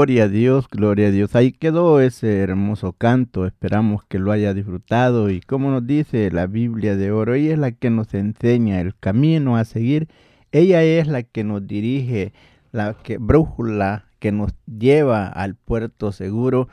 Gloria 0.00 0.24
a 0.24 0.28
Dios, 0.28 0.66
gloria 0.70 1.08
a 1.08 1.10
Dios. 1.10 1.36
Ahí 1.36 1.52
quedó 1.52 2.00
ese 2.00 2.38
hermoso 2.38 2.94
canto. 2.94 3.44
Esperamos 3.44 4.02
que 4.02 4.18
lo 4.18 4.32
haya 4.32 4.54
disfrutado. 4.54 5.28
Y 5.28 5.42
como 5.42 5.70
nos 5.70 5.86
dice 5.86 6.30
la 6.30 6.46
Biblia 6.46 6.96
de 6.96 7.12
oro, 7.12 7.34
ella 7.34 7.52
es 7.52 7.58
la 7.58 7.72
que 7.72 7.90
nos 7.90 8.14
enseña 8.14 8.80
el 8.80 8.96
camino 8.96 9.58
a 9.58 9.66
seguir. 9.66 10.08
Ella 10.52 10.82
es 10.82 11.06
la 11.06 11.22
que 11.22 11.44
nos 11.44 11.66
dirige, 11.66 12.32
la 12.72 12.94
que 12.94 13.18
brújula 13.18 14.06
que 14.20 14.32
nos 14.32 14.54
lleva 14.64 15.26
al 15.26 15.54
puerto 15.54 16.12
seguro. 16.12 16.68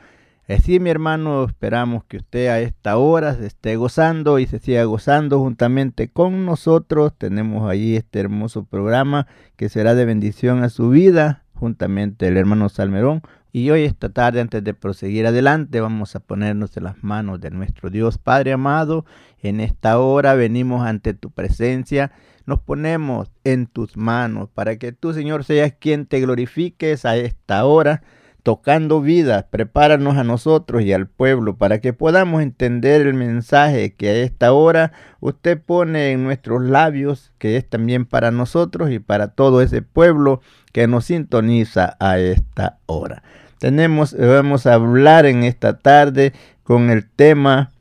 Así, 0.48 0.80
mi 0.80 0.88
hermano, 0.88 1.44
esperamos 1.44 2.04
que 2.04 2.16
usted 2.16 2.48
a 2.48 2.60
esta 2.60 2.96
hora 2.96 3.34
se 3.34 3.44
esté 3.44 3.76
gozando 3.76 4.38
y 4.38 4.46
se 4.46 4.58
siga 4.58 4.84
gozando 4.84 5.38
juntamente 5.38 6.08
con 6.08 6.46
nosotros. 6.46 7.12
Tenemos 7.18 7.68
ahí 7.68 7.94
este 7.94 8.20
hermoso 8.20 8.64
programa 8.64 9.26
que 9.56 9.68
será 9.68 9.94
de 9.94 10.06
bendición 10.06 10.62
a 10.62 10.70
su 10.70 10.88
vida 10.88 11.44
juntamente 11.58 12.28
el 12.28 12.36
hermano 12.36 12.68
Salmerón. 12.68 13.22
Y 13.52 13.70
hoy 13.70 13.84
esta 13.84 14.10
tarde, 14.10 14.40
antes 14.40 14.62
de 14.62 14.74
proseguir 14.74 15.26
adelante, 15.26 15.80
vamos 15.80 16.14
a 16.14 16.20
ponernos 16.20 16.76
en 16.76 16.84
las 16.84 17.02
manos 17.02 17.40
de 17.40 17.50
nuestro 17.50 17.90
Dios 17.90 18.18
Padre 18.18 18.52
amado. 18.52 19.04
En 19.42 19.60
esta 19.60 19.98
hora 19.98 20.34
venimos 20.34 20.86
ante 20.86 21.14
tu 21.14 21.30
presencia, 21.30 22.12
nos 22.46 22.60
ponemos 22.60 23.30
en 23.44 23.66
tus 23.66 23.96
manos 23.96 24.48
para 24.52 24.76
que 24.76 24.92
tú, 24.92 25.12
Señor, 25.12 25.44
seas 25.44 25.72
quien 25.78 26.06
te 26.06 26.20
glorifiques 26.20 27.04
a 27.04 27.16
esta 27.16 27.64
hora, 27.64 28.02
tocando 28.42 29.00
vidas. 29.00 29.44
Prepáranos 29.50 30.16
a 30.16 30.24
nosotros 30.24 30.82
y 30.82 30.92
al 30.92 31.08
pueblo 31.08 31.56
para 31.56 31.80
que 31.80 31.92
podamos 31.92 32.42
entender 32.42 33.06
el 33.06 33.14
mensaje 33.14 33.94
que 33.94 34.08
a 34.08 34.14
esta 34.16 34.52
hora 34.52 34.92
usted 35.20 35.60
pone 35.60 36.12
en 36.12 36.24
nuestros 36.24 36.62
labios, 36.62 37.32
que 37.38 37.56
es 37.56 37.68
también 37.68 38.04
para 38.06 38.30
nosotros 38.30 38.90
y 38.90 38.98
para 38.98 39.28
todo 39.28 39.62
ese 39.62 39.82
pueblo 39.82 40.40
que 40.78 40.86
nos 40.86 41.06
sintoniza 41.06 41.96
a 41.98 42.20
esta 42.20 42.78
hora. 42.86 43.24
Tenemos, 43.58 44.16
vamos 44.16 44.64
a 44.64 44.74
hablar 44.74 45.26
en 45.26 45.42
esta 45.42 45.76
tarde 45.80 46.32
con 46.62 46.90
el 46.90 47.04
tema 47.10 47.72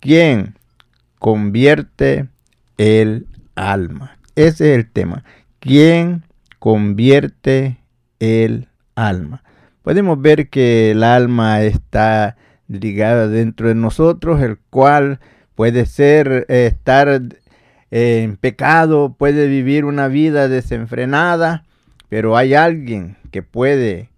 ¿Quién 0.00 0.56
convierte 1.20 2.26
el 2.78 3.28
alma? 3.54 4.18
Ese 4.34 4.72
es 4.72 4.76
el 4.76 4.90
tema. 4.90 5.22
¿Quién 5.60 6.24
convierte 6.58 7.78
el 8.18 8.66
alma? 8.96 9.44
Podemos 9.84 10.20
ver 10.20 10.48
que 10.48 10.90
el 10.90 11.04
alma 11.04 11.62
está 11.62 12.36
ligada 12.66 13.28
dentro 13.28 13.68
de 13.68 13.76
nosotros, 13.76 14.42
el 14.42 14.58
cual 14.70 15.20
puede 15.54 15.86
ser 15.86 16.44
eh, 16.48 16.66
estar 16.66 17.22
en 17.92 18.36
pecado, 18.36 19.14
puede 19.16 19.46
vivir 19.46 19.84
una 19.84 20.08
vida 20.08 20.48
desenfrenada, 20.48 21.62
pero 22.08 22.36
hay 22.36 22.54
alguien 22.54 23.16
que 23.30 23.42
puede 23.42 24.10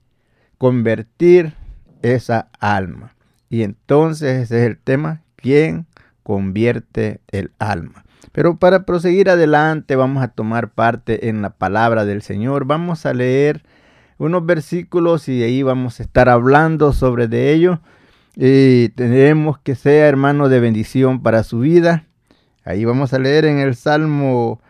convertir 0.58 1.54
esa 2.02 2.48
alma. 2.60 3.14
Y 3.50 3.62
entonces 3.62 4.42
ese 4.42 4.60
es 4.60 4.66
el 4.66 4.78
tema, 4.78 5.22
¿quién 5.36 5.86
convierte 6.22 7.20
el 7.28 7.52
alma? 7.58 8.04
Pero 8.32 8.58
para 8.58 8.84
proseguir 8.84 9.30
adelante 9.30 9.96
vamos 9.96 10.22
a 10.22 10.28
tomar 10.28 10.70
parte 10.70 11.28
en 11.28 11.42
la 11.42 11.50
palabra 11.50 12.04
del 12.04 12.22
Señor. 12.22 12.66
Vamos 12.66 13.06
a 13.06 13.14
leer 13.14 13.62
unos 14.18 14.44
versículos 14.44 15.28
y 15.28 15.42
ahí 15.42 15.62
vamos 15.62 15.98
a 15.98 16.02
estar 16.02 16.28
hablando 16.28 16.92
sobre 16.92 17.26
de 17.26 17.52
ello. 17.52 17.80
Y 18.36 18.90
tenemos 18.90 19.58
que 19.58 19.74
sea 19.74 20.06
hermano 20.06 20.48
de 20.48 20.60
bendición 20.60 21.22
para 21.22 21.42
su 21.42 21.60
vida. 21.60 22.04
Ahí 22.64 22.84
vamos 22.84 23.14
a 23.14 23.18
leer 23.18 23.46
en 23.46 23.58
el 23.58 23.74
Salmo 23.74 24.60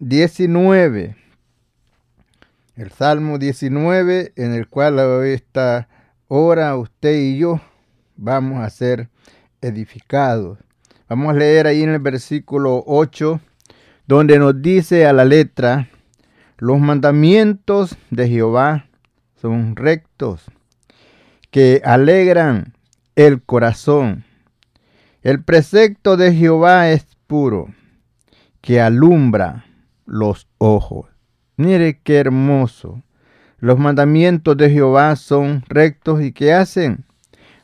19 0.00 1.27
el 2.78 2.92
Salmo 2.92 3.38
19, 3.38 4.34
en 4.36 4.54
el 4.54 4.68
cual 4.68 5.00
esta 5.24 5.88
hora 6.28 6.76
usted 6.76 7.12
y 7.18 7.36
yo 7.36 7.60
vamos 8.16 8.64
a 8.64 8.70
ser 8.70 9.08
edificados. 9.60 10.58
Vamos 11.08 11.34
a 11.34 11.38
leer 11.38 11.66
ahí 11.66 11.82
en 11.82 11.90
el 11.90 11.98
versículo 11.98 12.84
8, 12.86 13.40
donde 14.06 14.38
nos 14.38 14.62
dice 14.62 15.06
a 15.06 15.12
la 15.12 15.24
letra, 15.24 15.88
los 16.58 16.78
mandamientos 16.78 17.96
de 18.10 18.28
Jehová 18.28 18.86
son 19.34 19.74
rectos, 19.74 20.44
que 21.50 21.82
alegran 21.84 22.74
el 23.16 23.42
corazón. 23.42 24.24
El 25.22 25.42
precepto 25.42 26.16
de 26.16 26.32
Jehová 26.32 26.90
es 26.90 27.06
puro, 27.26 27.74
que 28.60 28.80
alumbra 28.80 29.64
los 30.06 30.46
ojos. 30.58 31.17
Mire 31.58 31.98
qué 32.04 32.18
hermoso. 32.18 33.02
Los 33.58 33.80
mandamientos 33.80 34.56
de 34.56 34.70
Jehová 34.70 35.16
son 35.16 35.64
rectos 35.68 36.22
y 36.22 36.30
¿qué 36.30 36.52
hacen? 36.52 37.04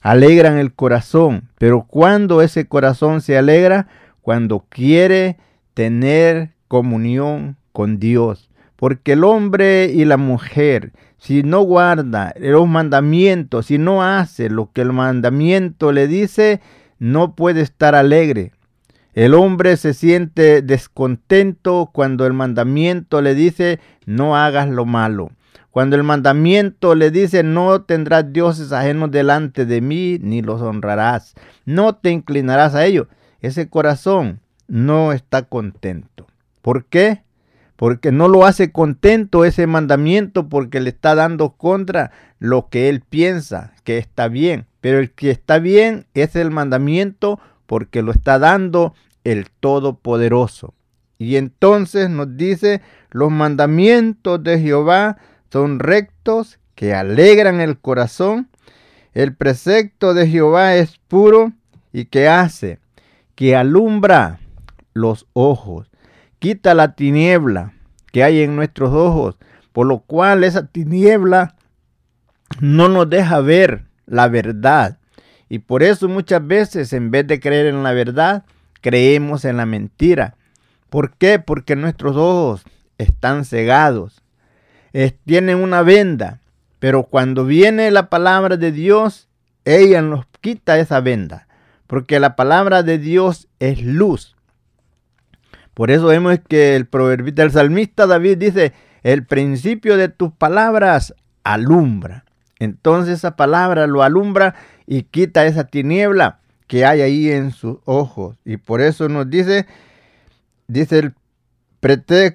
Alegran 0.00 0.58
el 0.58 0.74
corazón. 0.74 1.48
Pero 1.58 1.86
cuando 1.86 2.42
ese 2.42 2.66
corazón 2.66 3.20
se 3.20 3.38
alegra, 3.38 3.86
cuando 4.20 4.66
quiere 4.68 5.36
tener 5.74 6.50
comunión 6.66 7.56
con 7.70 8.00
Dios. 8.00 8.50
Porque 8.74 9.12
el 9.12 9.22
hombre 9.22 9.84
y 9.94 10.04
la 10.04 10.16
mujer, 10.16 10.90
si 11.16 11.44
no 11.44 11.60
guarda 11.60 12.34
los 12.36 12.66
mandamientos, 12.66 13.66
si 13.66 13.78
no 13.78 14.02
hace 14.02 14.50
lo 14.50 14.72
que 14.72 14.80
el 14.80 14.92
mandamiento 14.92 15.92
le 15.92 16.08
dice, 16.08 16.60
no 16.98 17.36
puede 17.36 17.60
estar 17.60 17.94
alegre. 17.94 18.50
El 19.14 19.34
hombre 19.34 19.76
se 19.76 19.94
siente 19.94 20.60
descontento 20.60 21.90
cuando 21.92 22.26
el 22.26 22.32
mandamiento 22.32 23.22
le 23.22 23.36
dice 23.36 23.78
no 24.06 24.36
hagas 24.36 24.68
lo 24.68 24.86
malo. 24.86 25.30
Cuando 25.70 25.94
el 25.94 26.02
mandamiento 26.02 26.96
le 26.96 27.12
dice 27.12 27.44
no 27.44 27.82
tendrás 27.82 28.32
dioses 28.32 28.72
ajenos 28.72 29.12
delante 29.12 29.66
de 29.66 29.80
mí, 29.80 30.18
ni 30.20 30.42
los 30.42 30.60
honrarás, 30.60 31.34
no 31.64 31.94
te 31.94 32.10
inclinarás 32.10 32.74
a 32.74 32.84
ellos. 32.86 33.06
Ese 33.40 33.68
corazón 33.68 34.40
no 34.66 35.12
está 35.12 35.42
contento. 35.42 36.26
¿Por 36.60 36.86
qué? 36.86 37.22
Porque 37.76 38.10
no 38.10 38.26
lo 38.28 38.44
hace 38.44 38.72
contento 38.72 39.44
ese 39.44 39.68
mandamiento 39.68 40.48
porque 40.48 40.80
le 40.80 40.90
está 40.90 41.14
dando 41.14 41.50
contra 41.50 42.10
lo 42.40 42.68
que 42.68 42.88
él 42.88 43.00
piensa 43.00 43.74
que 43.84 43.98
está 43.98 44.26
bien. 44.26 44.66
Pero 44.80 44.98
el 44.98 45.12
que 45.12 45.30
está 45.30 45.58
bien 45.58 46.06
es 46.14 46.34
el 46.36 46.50
mandamiento 46.50 47.38
porque 47.66 48.02
lo 48.02 48.12
está 48.12 48.38
dando 48.38 48.94
el 49.24 49.50
Todopoderoso. 49.60 50.74
Y 51.18 51.36
entonces 51.36 52.10
nos 52.10 52.36
dice, 52.36 52.82
los 53.10 53.30
mandamientos 53.30 54.42
de 54.42 54.58
Jehová 54.60 55.18
son 55.50 55.78
rectos 55.78 56.58
que 56.74 56.94
alegran 56.94 57.60
el 57.60 57.78
corazón. 57.78 58.48
El 59.12 59.34
precepto 59.34 60.12
de 60.12 60.26
Jehová 60.26 60.74
es 60.74 60.98
puro 61.08 61.52
y 61.92 62.06
que 62.06 62.28
hace, 62.28 62.80
que 63.36 63.54
alumbra 63.54 64.40
los 64.92 65.26
ojos, 65.32 65.90
quita 66.38 66.74
la 66.74 66.94
tiniebla 66.94 67.72
que 68.12 68.22
hay 68.22 68.42
en 68.42 68.56
nuestros 68.56 68.92
ojos, 68.92 69.36
por 69.72 69.86
lo 69.86 70.00
cual 70.00 70.44
esa 70.44 70.66
tiniebla 70.66 71.56
no 72.60 72.88
nos 72.88 73.10
deja 73.10 73.40
ver 73.40 73.86
la 74.06 74.28
verdad. 74.28 74.98
Y 75.54 75.60
por 75.60 75.84
eso 75.84 76.08
muchas 76.08 76.44
veces 76.44 76.92
en 76.92 77.12
vez 77.12 77.28
de 77.28 77.38
creer 77.38 77.66
en 77.66 77.84
la 77.84 77.92
verdad, 77.92 78.42
creemos 78.80 79.44
en 79.44 79.56
la 79.56 79.66
mentira. 79.66 80.34
¿Por 80.90 81.12
qué? 81.12 81.38
Porque 81.38 81.76
nuestros 81.76 82.16
ojos 82.16 82.64
están 82.98 83.44
cegados, 83.44 84.20
tienen 85.24 85.58
una 85.58 85.82
venda, 85.82 86.40
pero 86.80 87.04
cuando 87.04 87.44
viene 87.44 87.92
la 87.92 88.10
palabra 88.10 88.56
de 88.56 88.72
Dios, 88.72 89.28
ella 89.64 90.02
nos 90.02 90.26
quita 90.40 90.76
esa 90.80 90.98
venda, 90.98 91.46
porque 91.86 92.18
la 92.18 92.34
palabra 92.34 92.82
de 92.82 92.98
Dios 92.98 93.46
es 93.60 93.80
luz. 93.80 94.34
Por 95.72 95.92
eso 95.92 96.06
vemos 96.06 96.40
que 96.48 96.74
el 96.74 96.86
proverbista, 96.86 97.44
el 97.44 97.52
salmista 97.52 98.08
David 98.08 98.38
dice, 98.38 98.72
el 99.04 99.24
principio 99.24 99.96
de 99.96 100.08
tus 100.08 100.32
palabras 100.32 101.14
alumbra. 101.44 102.24
Entonces 102.58 103.18
esa 103.18 103.36
palabra 103.36 103.86
lo 103.86 104.02
alumbra 104.02 104.56
y 104.86 105.02
quita 105.02 105.46
esa 105.46 105.64
tiniebla 105.64 106.40
que 106.66 106.84
hay 106.84 107.00
ahí 107.00 107.30
en 107.30 107.50
sus 107.50 107.78
ojos. 107.84 108.36
Y 108.44 108.56
por 108.56 108.80
eso 108.80 109.08
nos 109.08 109.28
dice, 109.28 109.66
dice 110.66 110.98
el, 110.98 111.14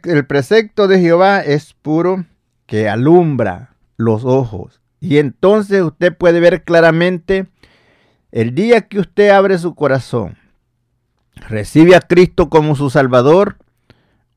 el 0.04 0.26
precepto 0.26 0.88
de 0.88 1.00
Jehová 1.00 1.42
es 1.42 1.74
puro 1.74 2.26
que 2.66 2.88
alumbra 2.88 3.76
los 3.98 4.24
ojos. 4.26 4.80
Y 5.00 5.18
entonces 5.18 5.82
usted 5.82 6.16
puede 6.16 6.40
ver 6.40 6.64
claramente 6.64 7.48
el 8.32 8.54
día 8.54 8.82
que 8.82 9.00
usted 9.00 9.30
abre 9.30 9.58
su 9.58 9.74
corazón, 9.74 10.38
recibe 11.48 11.96
a 11.96 12.02
Cristo 12.02 12.50
como 12.50 12.76
su 12.76 12.90
Salvador, 12.90 13.58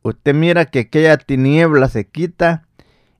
usted 0.03 0.35
mira 0.35 0.65
que 0.65 0.81
aquella 0.81 1.19
tiniebla 1.19 1.89
se 1.89 2.07
quita 2.07 2.67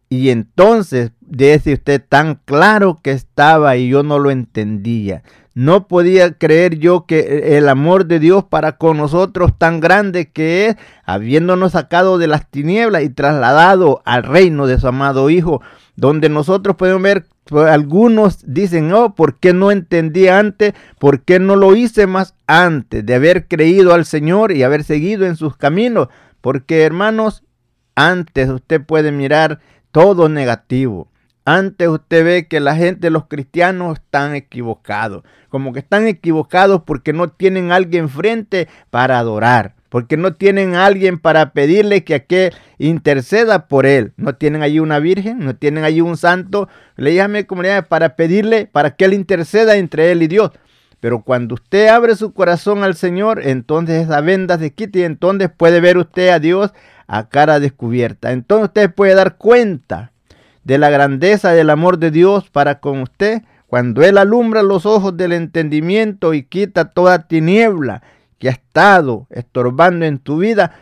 y 0.09 0.31
entonces 0.31 1.13
dice 1.33 1.73
usted 1.73 2.03
tan 2.07 2.35
claro 2.45 3.01
que 3.03 3.11
estaba 3.11 3.77
y 3.77 3.89
yo 3.89 4.03
no 4.03 4.19
lo 4.19 4.31
entendía. 4.31 5.23
No 5.55 5.87
podía 5.87 6.33
creer 6.33 6.79
yo 6.79 7.05
que 7.07 7.59
el 7.59 7.69
amor 7.69 8.07
de 8.07 8.19
Dios 8.19 8.45
para 8.45 8.77
con 8.79 8.97
nosotros 8.97 9.53
tan 9.59 9.81
grande 9.81 10.31
que 10.31 10.69
es, 10.69 10.77
habiéndonos 11.05 11.73
sacado 11.73 12.19
de 12.19 12.27
las 12.27 12.51
tinieblas 12.51 13.03
y 13.03 13.11
trasladado 13.11 14.03
al 14.05 14.23
reino 14.23 14.67
de 14.67 14.79
su 14.79 14.89
amado 14.89 15.29
Hijo, 15.31 15.61
donde 15.97 16.29
nosotros 16.29 16.77
podemos 16.77 17.03
ver, 17.03 17.27
pues, 17.45 17.71
algunos 17.71 18.41
dicen, 18.47 18.93
oh, 18.93 19.15
¿por 19.15 19.39
qué 19.39 19.53
no 19.53 19.71
entendí 19.71 20.29
antes? 20.29 20.75
¿Por 20.99 21.23
qué 21.23 21.39
no 21.39 21.57
lo 21.57 21.75
hice 21.75 22.07
más 22.07 22.35
antes 22.47 23.05
de 23.05 23.15
haber 23.15 23.47
creído 23.47 23.93
al 23.93 24.07
Señor 24.07 24.53
y 24.53 24.63
haber 24.63 24.85
seguido 24.85 25.27
en 25.27 25.37
sus 25.37 25.57
caminos? 25.57 26.09
Porque 26.41 26.83
hermanos, 26.83 27.43
antes 27.95 28.49
usted 28.49 28.83
puede 28.83 29.13
mirar 29.13 29.61
todo 29.93 30.31
negativo. 30.31 31.12
Antes 31.45 31.89
usted 31.89 32.25
ve 32.25 32.47
que 32.47 32.61
la 32.61 32.77
gente, 32.77 33.11
los 33.11 33.27
cristianos, 33.27 33.99
están 33.99 34.35
equivocados. 34.35 35.25
Como 35.49 35.73
que 35.73 35.81
están 35.81 36.07
equivocados 36.07 36.83
porque 36.87 37.13
no 37.13 37.29
tienen 37.29 37.73
alguien 37.73 38.09
frente 38.09 38.69
para 38.91 39.19
adorar. 39.19 39.75
Porque 39.89 40.17
no 40.17 40.35
tienen 40.35 40.77
alguien 40.77 41.19
para 41.19 41.53
pedirle 41.53 42.05
que 42.05 42.15
aquel 42.15 42.55
interceda 42.79 43.67
por 43.67 43.87
él. 43.87 44.13
No 44.17 44.37
tienen 44.37 44.63
allí 44.63 44.79
una 44.79 45.01
virgen, 45.01 45.41
no 45.41 45.57
tienen 45.57 45.85
allí 45.85 46.01
un 46.01 46.17
santo. 46.17 46.69
Le 46.97 47.15
llame 47.15 47.47
comunidad 47.47 47.89
para 47.89 48.15
pedirle 48.15 48.67
para 48.67 48.95
que 48.95 49.05
él 49.05 49.13
interceda 49.13 49.77
entre 49.77 50.13
él 50.13 50.23
y 50.23 50.29
Dios. 50.29 50.53
Pero 51.01 51.23
cuando 51.25 51.57
usted 51.57 51.89
abre 51.89 52.15
su 52.15 52.33
corazón 52.33 52.85
al 52.85 52.95
Señor, 52.95 53.43
entonces 53.45 54.05
esa 54.05 54.21
venda 54.21 54.57
se 54.57 54.73
quita 54.73 55.01
y 55.01 55.03
entonces 55.03 55.51
puede 55.55 55.81
ver 55.81 55.99
usted 55.99 56.29
a 56.29 56.39
Dios 56.39 56.73
a 57.09 57.29
cara 57.29 57.59
descubierta. 57.59 58.31
Entonces 58.31 58.69
usted 58.69 58.95
puede 58.95 59.17
dar 59.17 59.37
cuenta 59.37 60.12
de 60.65 60.79
la 60.79 60.91
grandeza 60.91 61.53
del 61.53 61.71
amor 61.71 61.99
de 61.99 62.11
Dios 62.11 62.49
para 62.51 62.81
con 62.81 63.01
usted 63.01 63.43
cuando 63.67 64.03
Él 64.03 64.19
alumbra 64.19 64.63
los 64.63 64.85
ojos 64.85 65.17
del 65.17 65.33
entendimiento 65.33 66.35
y 66.35 66.43
quita 66.43 66.91
toda 66.91 67.27
tiniebla 67.27 68.03
que 68.39 68.49
ha 68.49 68.53
estado 68.53 69.27
estorbando 69.31 70.05
en 70.05 70.19
tu 70.19 70.37
vida. 70.37 70.75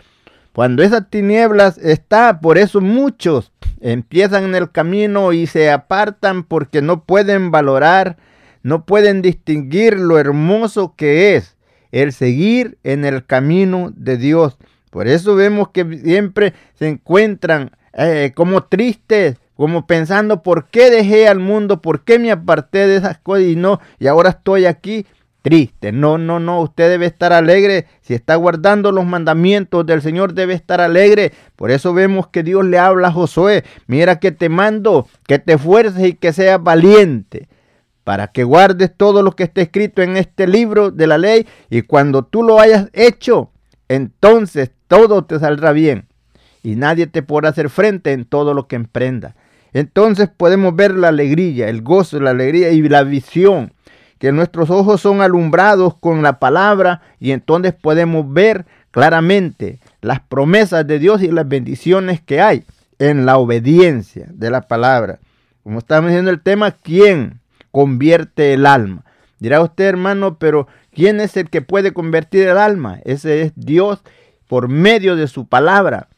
Cuando 0.53 0.83
esas 0.83 1.09
tinieblas 1.09 1.79
está, 1.79 2.41
por 2.41 2.59
eso 2.59 2.81
muchos 2.81 3.53
empiezan 3.81 4.43
en 4.43 4.55
el 4.57 4.73
camino 4.73 5.33
y 5.33 5.47
se 5.47 5.71
apartan 5.71 6.43
porque 6.43 6.83
no 6.83 7.05
pueden 7.05 7.53
valorar, 7.53 8.17
no 8.65 8.85
pueden 8.85 9.23
distinguir 9.23 9.97
lo 9.97 10.19
hermoso 10.19 10.95
que 10.97 11.37
es 11.37 11.57
el 11.93 12.13
seguir 12.13 12.79
en 12.83 13.05
el 13.05 13.25
camino 13.25 13.93
de 13.95 14.17
Dios. 14.17 14.59
Por 14.91 15.07
eso 15.07 15.37
vemos 15.37 15.69
que 15.69 15.85
siempre 16.03 16.55
se 16.75 16.89
encuentran 16.89 17.71
eh, 17.93 18.33
como 18.35 18.65
tristes, 18.65 19.37
como 19.61 19.87
pensando 19.87 20.43
por 20.43 20.69
qué 20.69 20.89
dejé 20.89 21.29
al 21.29 21.39
mundo, 21.39 21.83
por 21.83 22.03
qué 22.03 22.19
me 22.19 22.31
aparté 22.31 22.87
de 22.87 22.97
esas 22.97 23.19
cosas 23.19 23.45
y 23.45 23.57
no, 23.57 23.79
y 23.99 24.07
ahora 24.07 24.31
estoy 24.31 24.65
aquí 24.65 25.05
triste. 25.43 25.93
No, 25.93 26.17
no, 26.17 26.41
no, 26.41 26.63
usted 26.63 26.89
debe 26.89 27.05
estar 27.05 27.35
alegre. 27.35 27.85
Si 28.01 28.15
está 28.15 28.37
guardando 28.37 28.91
los 28.91 29.05
mandamientos 29.05 29.85
del 29.85 30.01
Señor, 30.01 30.33
debe 30.33 30.55
estar 30.55 30.81
alegre. 30.81 31.33
Por 31.57 31.71
eso 31.71 31.93
vemos 31.93 32.29
que 32.29 32.43
Dios 32.43 32.65
le 32.65 32.79
habla 32.79 33.09
a 33.09 33.13
Josué. 33.13 33.63
Mira 33.87 34.19
que 34.19 34.33
te 34.33 34.49
mando, 34.49 35.07
que 35.27 35.39
te 35.39 35.59
fuerces 35.59 36.09
y 36.09 36.15
que 36.15 36.33
seas 36.33 36.63
valiente 36.63 37.47
para 38.03 38.29
que 38.29 38.45
guardes 38.45 38.91
todo 38.97 39.23
lo 39.23 39.33
que 39.33 39.43
está 39.43 39.61
escrito 39.61 40.01
en 40.01 40.17
este 40.17 40.47
libro 40.47 40.91
de 40.91 41.07
la 41.07 41.19
ley 41.19 41.47
y 41.69 41.83
cuando 41.83 42.23
tú 42.23 42.43
lo 42.43 42.61
hayas 42.61 42.89
hecho, 42.95 43.51
entonces 43.89 44.71
todo 44.89 45.27
te 45.27 45.39
saldrá 45.39 45.73
bien 45.73 46.07
y 46.63 46.77
nadie 46.77 47.07
te 47.07 47.23
podrá 47.23 47.51
hacer 47.51 47.69
frente 47.69 48.13
en 48.13 48.25
todo 48.25 48.55
lo 48.55 48.67
que 48.69 48.77
emprenda. 48.77 49.35
Entonces 49.73 50.29
podemos 50.29 50.75
ver 50.75 50.95
la 50.95 51.09
alegría, 51.09 51.69
el 51.69 51.83
gozo, 51.83 52.21
la 52.21 52.31
alegría 52.31 52.71
y 52.71 52.83
la 52.89 53.03
visión, 53.05 53.73
que 54.19 54.33
nuestros 54.33 54.71
ojos 54.71 55.01
son 55.01 55.21
alumbrados 55.23 55.97
con 55.97 56.23
la 56.23 56.39
palabra 56.39 57.03
y 57.19 57.33
entonces 57.33 57.73
podemos 57.73 58.31
ver 58.33 58.67
claramente 58.91 59.79
las 60.01 60.21
promesas 60.21 60.87
de 60.87 60.99
Dios 60.99 61.23
y 61.23 61.29
las 61.29 61.49
bendiciones 61.49 62.21
que 62.21 62.41
hay 62.41 62.65
en 62.99 63.25
la 63.25 63.39
obediencia 63.39 64.27
de 64.31 64.51
la 64.51 64.63
palabra. 64.63 65.19
Como 65.63 65.79
estamos 65.79 66.11
diciendo 66.11 66.31
el 66.31 66.41
tema, 66.41 66.73
¿quién 66.73 67.41
convierte 67.71 68.53
el 68.53 68.67
alma? 68.67 69.05
Dirá 69.39 69.63
usted, 69.63 69.85
hermano, 69.85 70.37
pero 70.39 70.69
¿quién 70.93 71.21
es 71.21 71.37
el 71.37 71.49
que 71.49 71.63
puede 71.63 71.93
convertir 71.93 72.47
el 72.47 72.59
alma? 72.59 73.01
Ese 73.05 73.43
es 73.43 73.53
Dios 73.57 74.03
por 74.49 74.69
medio 74.69 75.17
de 75.17 75.29
su 75.29 75.47
palabra. 75.47 76.09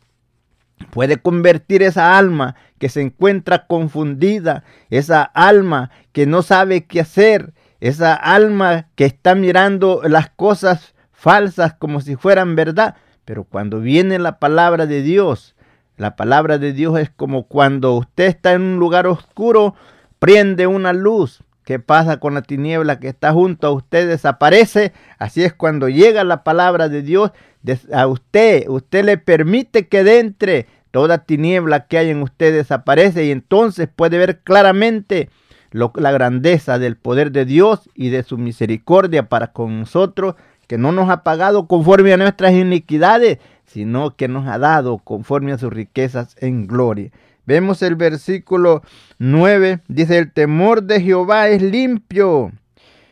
Puede 0.91 1.19
convertir 1.19 1.83
esa 1.83 2.19
alma 2.19 2.57
que 2.83 2.89
se 2.89 3.01
encuentra 3.01 3.69
confundida, 3.69 4.65
esa 4.91 5.23
alma 5.23 5.93
que 6.11 6.27
no 6.27 6.43
sabe 6.43 6.85
qué 6.85 6.99
hacer, 6.99 7.55
esa 7.79 8.13
alma 8.13 8.89
que 8.97 9.05
está 9.05 9.37
mirando 9.37 10.03
las 10.03 10.31
cosas 10.31 10.97
falsas 11.13 11.75
como 11.75 12.01
si 12.01 12.17
fueran 12.17 12.57
verdad. 12.57 12.97
Pero 13.25 13.45
cuando 13.45 13.79
viene 13.79 14.19
la 14.19 14.41
palabra 14.41 14.87
de 14.87 15.01
Dios, 15.01 15.55
la 15.97 16.17
palabra 16.17 16.59
de 16.59 16.73
Dios 16.73 16.99
es 16.99 17.09
como 17.09 17.45
cuando 17.45 17.95
usted 17.95 18.25
está 18.25 18.53
en 18.53 18.63
un 18.63 18.79
lugar 18.81 19.07
oscuro, 19.07 19.77
prende 20.19 20.67
una 20.67 20.93
luz 20.93 21.45
¿Qué 21.65 21.79
pasa 21.79 22.19
con 22.19 22.35
la 22.35 22.43
tiniebla 22.43 22.99
que 22.99 23.09
está 23.09 23.33
junto 23.33 23.69
a 23.69 23.71
usted? 23.71 24.09
Desaparece. 24.09 24.93
Así 25.19 25.45
es 25.45 25.53
cuando 25.53 25.89
llega 25.89 26.25
la 26.25 26.43
palabra 26.43 26.89
de 26.89 27.03
Dios, 27.03 27.31
a 27.93 28.09
usted, 28.09 28.69
usted 28.69 29.05
le 29.05 29.19
permite 29.19 29.87
que 29.87 30.03
dentro 30.03 30.53
toda 30.93 31.25
tiniebla 31.25 31.87
que 31.87 31.99
hay 31.99 32.11
en 32.11 32.23
usted 32.23 32.55
desaparece 32.55 33.25
y 33.25 33.33
entonces 33.33 33.89
puede 33.89 34.19
ver 34.19 34.41
claramente 34.41 35.29
la 35.73 36.13
grandeza 36.13 36.79
del 36.79 36.97
poder 36.97 37.33
de 37.33 37.47
Dios 37.47 37.89
y 37.95 38.11
de 38.11 38.23
su 38.23 38.39
misericordia 38.39 39.29
para 39.29 39.49
con 39.49 39.81
nosotros, 39.81 40.37
que 40.69 40.79
no 40.79 40.93
nos 40.93 41.11
ha 41.11 41.25
pagado 41.25 41.67
conforme 41.67 42.13
a 42.13 42.19
nuestras 42.19 42.53
iniquidades, 42.53 43.39
sino 43.65 44.15
que 44.17 44.29
nos 44.29 44.47
ha 44.47 44.59
dado 44.59 44.99
conforme 44.99 45.53
a 45.53 45.59
sus 45.59 45.73
riquezas 45.73 46.37
en 46.41 46.67
gloria. 46.67 47.11
Vemos 47.47 47.83
el 47.83 47.97
versículo 47.97 48.83
9, 49.19 49.81
dice, 49.89 50.19
el 50.19 50.31
temor 50.31 50.83
de 50.85 51.01
Jehová 51.01 51.49
es 51.49 51.63
limpio, 51.63 52.53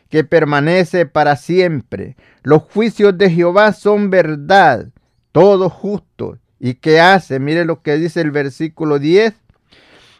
que 0.09 0.23
permanece 0.23 1.05
para 1.05 1.35
siempre. 1.35 2.15
Los 2.43 2.63
juicios 2.63 3.17
de 3.17 3.29
Jehová 3.29 3.73
son 3.73 4.09
verdad, 4.09 4.87
todos 5.31 5.73
justos. 5.73 6.37
¿Y 6.63 6.75
qué 6.75 6.99
hace? 6.99 7.39
Mire 7.39 7.65
lo 7.65 7.81
que 7.81 7.97
dice 7.97 8.21
el 8.21 8.29
versículo 8.29 8.99
10. 8.99 9.33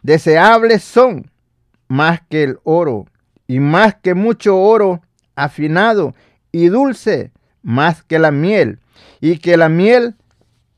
Deseables 0.02 0.82
son 0.82 1.30
más 1.86 2.20
que 2.28 2.42
el 2.42 2.58
oro, 2.64 3.06
y 3.46 3.60
más 3.60 3.94
que 3.94 4.14
mucho 4.14 4.58
oro 4.58 5.02
afinado, 5.36 6.16
y 6.50 6.66
dulce 6.66 7.30
más 7.62 8.02
que 8.02 8.18
la 8.18 8.32
miel, 8.32 8.80
y 9.20 9.38
que 9.38 9.56
la 9.56 9.68
miel 9.68 10.16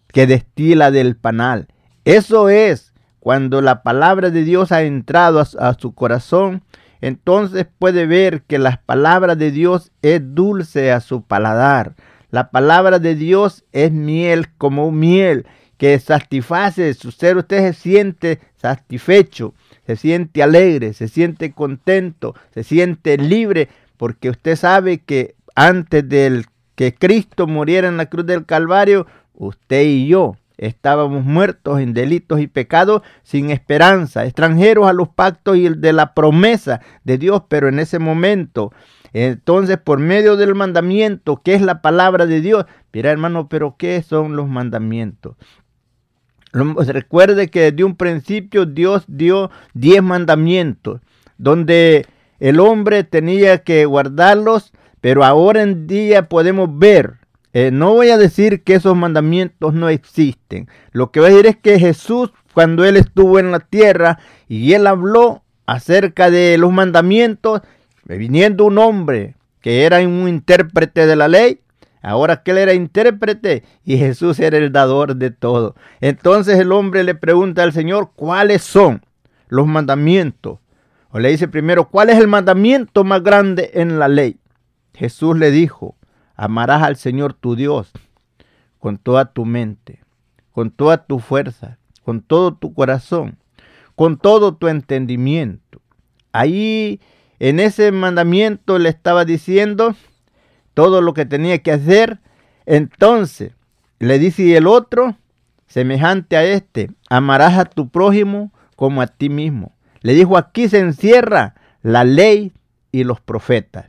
que 0.09 0.26
destila 0.26 0.90
del 0.90 1.16
panal. 1.16 1.68
Eso 2.04 2.50
es 2.50 2.92
cuando 3.18 3.62
la 3.62 3.83
palabra 3.83 4.28
de 4.28 4.44
Dios 4.44 4.71
ha 4.71 4.83
entrado 4.83 5.40
a, 5.40 5.75
su 5.78 5.94
corazón, 5.94 6.62
entonces 7.00 7.66
puede 7.78 8.04
ver 8.04 8.42
que 8.42 8.59
la 8.59 8.83
palabra 8.85 9.35
de 9.35 9.50
Dios 9.50 9.92
es 10.02 10.21
dulce 10.35 10.92
a 10.92 11.00
su 11.00 11.23
paladar. 11.23 11.94
La 12.35 12.50
palabra 12.50 12.99
de 12.99 13.14
Dios 13.14 13.62
es 13.71 13.93
miel 13.93 14.49
como 14.59 14.91
miel 14.91 15.47
que 15.79 15.97
satisface 16.00 16.93
su 16.95 17.12
ser. 17.12 17.37
Usted 17.37 17.59
se 17.59 17.75
siente 17.75 18.41
satisfecho, 18.57 19.55
se 19.87 19.95
siente 19.95 20.43
alegre, 20.43 20.95
se 20.95 21.07
siente 21.07 21.53
contento, 21.53 22.35
se 22.53 22.64
siente 22.64 23.19
libre, 23.19 23.69
porque 23.97 24.31
usted 24.31 24.57
sabe 24.57 24.99
que 24.99 25.37
antes 25.55 26.09
del 26.09 26.47
que 26.75 26.93
Cristo 26.93 27.47
muriera 27.47 27.87
en 27.87 27.99
la 27.99 28.07
cruz 28.07 28.26
del 28.26 28.47
Calvario, 28.47 29.07
usted 29.35 29.85
y 29.85 30.09
yo 30.09 30.35
Estábamos 30.57 31.25
muertos 31.25 31.81
en 31.81 31.95
delitos 31.95 32.41
y 32.41 32.47
pecados, 32.47 33.03
sin 33.25 33.50
esperanza, 33.50 34.25
extranjeros 34.25 34.87
a 34.87 34.93
los 34.93 35.09
pactos 35.09 35.57
y 35.57 35.69
de 35.69 35.93
la 35.93 36.14
promesa 36.14 36.81
de 37.03 37.19
Dios, 37.19 37.43
pero 37.49 37.69
en 37.69 37.81
ese 37.81 37.99
momento, 37.99 38.73
entonces 39.14 39.78
por 39.78 39.99
medio 39.99 40.37
del 40.37 40.54
mandamiento, 40.54 41.40
que 41.42 41.54
es 41.54 41.62
la 41.62 41.80
palabra 41.80 42.26
de 42.26 42.42
Dios, 42.42 42.66
mira 42.92 43.11
hermano, 43.11 43.49
pero 43.49 43.76
¿qué 43.78 44.02
son 44.02 44.37
los 44.37 44.49
mandamientos? 44.49 45.37
Recuerde 46.52 47.49
que 47.49 47.73
desde 47.73 47.85
un 47.85 47.97
principio 47.97 48.66
Dios 48.66 49.04
dio 49.09 49.50
diez 49.73 50.02
mandamientos, 50.02 51.00
donde 51.38 52.06
el 52.38 52.61
hombre 52.61 53.02
tenía 53.04 53.64
que 53.64 53.87
guardarlos, 53.87 54.73
pero 55.00 55.25
ahora 55.25 55.62
en 55.62 55.87
día 55.87 56.28
podemos 56.28 56.78
ver 56.78 57.25
eh, 57.56 57.71
no 57.71 57.94
voy 57.94 58.11
a 58.11 58.18
decir 58.18 58.64
que 58.64 58.75
esos 58.75 58.97
mandamientos 58.97 59.75
no 59.75 59.88
existen. 59.88 60.68
Lo 60.90 61.12
que 61.12 61.21
voy 61.21 61.28
a 61.28 61.30
decir 61.30 61.47
es 61.47 61.56
que 61.56 61.78
Jesús, 61.78 62.33
cuando 62.52 62.85
Él 62.85 62.97
estuvo 62.97 63.38
en 63.38 63.52
la 63.52 63.61
tierra 63.61 64.18
y 64.49 64.73
Él 64.73 64.88
habló 64.88 65.44
acerca 65.64 66.30
de 66.33 66.59
los 66.59 66.73
mandamientos, 66.73 67.62
viniendo 68.06 68.64
un 68.64 68.78
hombre 68.78 69.37
que 69.61 69.84
era 69.84 69.99
un 70.00 70.28
intérprete 70.28 71.06
de 71.06 71.16
la 71.16 71.28
ley, 71.28 71.61
ahora 72.02 72.42
que 72.42 72.50
Él 72.50 72.58
era 72.58 72.75
intérprete 72.75 73.64
y 73.84 73.96
Jesús 73.96 74.38
era 74.40 74.58
el 74.58 74.73
dador 74.73 75.16
de 75.16 75.30
todo. 75.30 75.75
Entonces 76.00 76.58
el 76.58 76.73
hombre 76.73 77.04
le 77.04 77.14
pregunta 77.14 77.62
al 77.62 77.73
Señor, 77.73 78.11
¿cuáles 78.14 78.62
son 78.62 79.02
los 79.49 79.66
mandamientos? 79.66 80.58
O 81.11 81.18
le 81.18 81.30
dice 81.30 81.49
primero, 81.49 81.88
¿cuál 81.88 82.11
es 82.11 82.18
el 82.18 82.28
mandamiento 82.28 83.04
más 83.04 83.23
grande 83.23 83.70
en 83.75 83.99
la 83.99 84.08
ley? 84.08 84.38
Jesús 84.94 85.38
le 85.38 85.50
dijo, 85.50 85.96
Amarás 86.37 86.82
al 86.82 86.96
Señor 86.96 87.32
tu 87.34 87.54
Dios 87.54 87.92
con 88.78 88.99
toda 88.99 89.32
tu 89.32 89.44
mente, 89.44 90.00
con 90.52 90.70
toda 90.70 91.06
tu 91.06 91.20
fuerza, 91.20 91.78
con 92.02 92.20
todo 92.20 92.54
tu 92.54 92.75
corazón, 92.75 93.38
con 93.94 94.18
todo 94.18 94.56
tu 94.56 94.68
entendimiento. 94.68 95.80
Ahí 96.32 97.00
en 97.38 97.61
ese 97.61 97.93
mandamiento 97.93 98.79
le 98.79 98.88
estaba 98.88 99.25
diciendo 99.25 99.95
todo 100.75 101.00
lo 101.00 101.14
que 101.14 101.26
tenía 101.26 101.59
que 101.59 101.73
hacer. 101.73 102.21
Entonces 102.67 103.53
le 103.99 104.19
dice 104.19 104.57
el 104.57 104.67
otro, 104.67 105.17
semejante 105.67 106.37
a 106.37 106.45
este, 106.45 106.91
amarás 107.09 107.59
a 107.59 107.64
tu 107.64 107.88
prójimo 107.88 108.53
como 108.76 109.03
a 109.03 109.07
ti 109.07 109.29
mismo. 109.29 109.73
Le 110.00 110.14
dijo, 110.14 110.37
aquí 110.37 110.69
se 110.69 110.79
encierra 110.79 111.55
la 111.83 112.05
ley 112.05 112.53
y 112.93 113.05
los 113.05 113.21
profetas. 113.21 113.87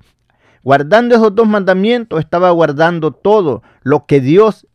Guardando 0.64 1.16
esos 1.16 1.36
dos 1.36 1.48
mandamientos, 1.48 2.20
estaba 2.20 2.50
guardando 2.52 3.12
todo 3.12 3.62
lo 3.84 4.06
que 4.06 4.20
Dios 4.20 4.68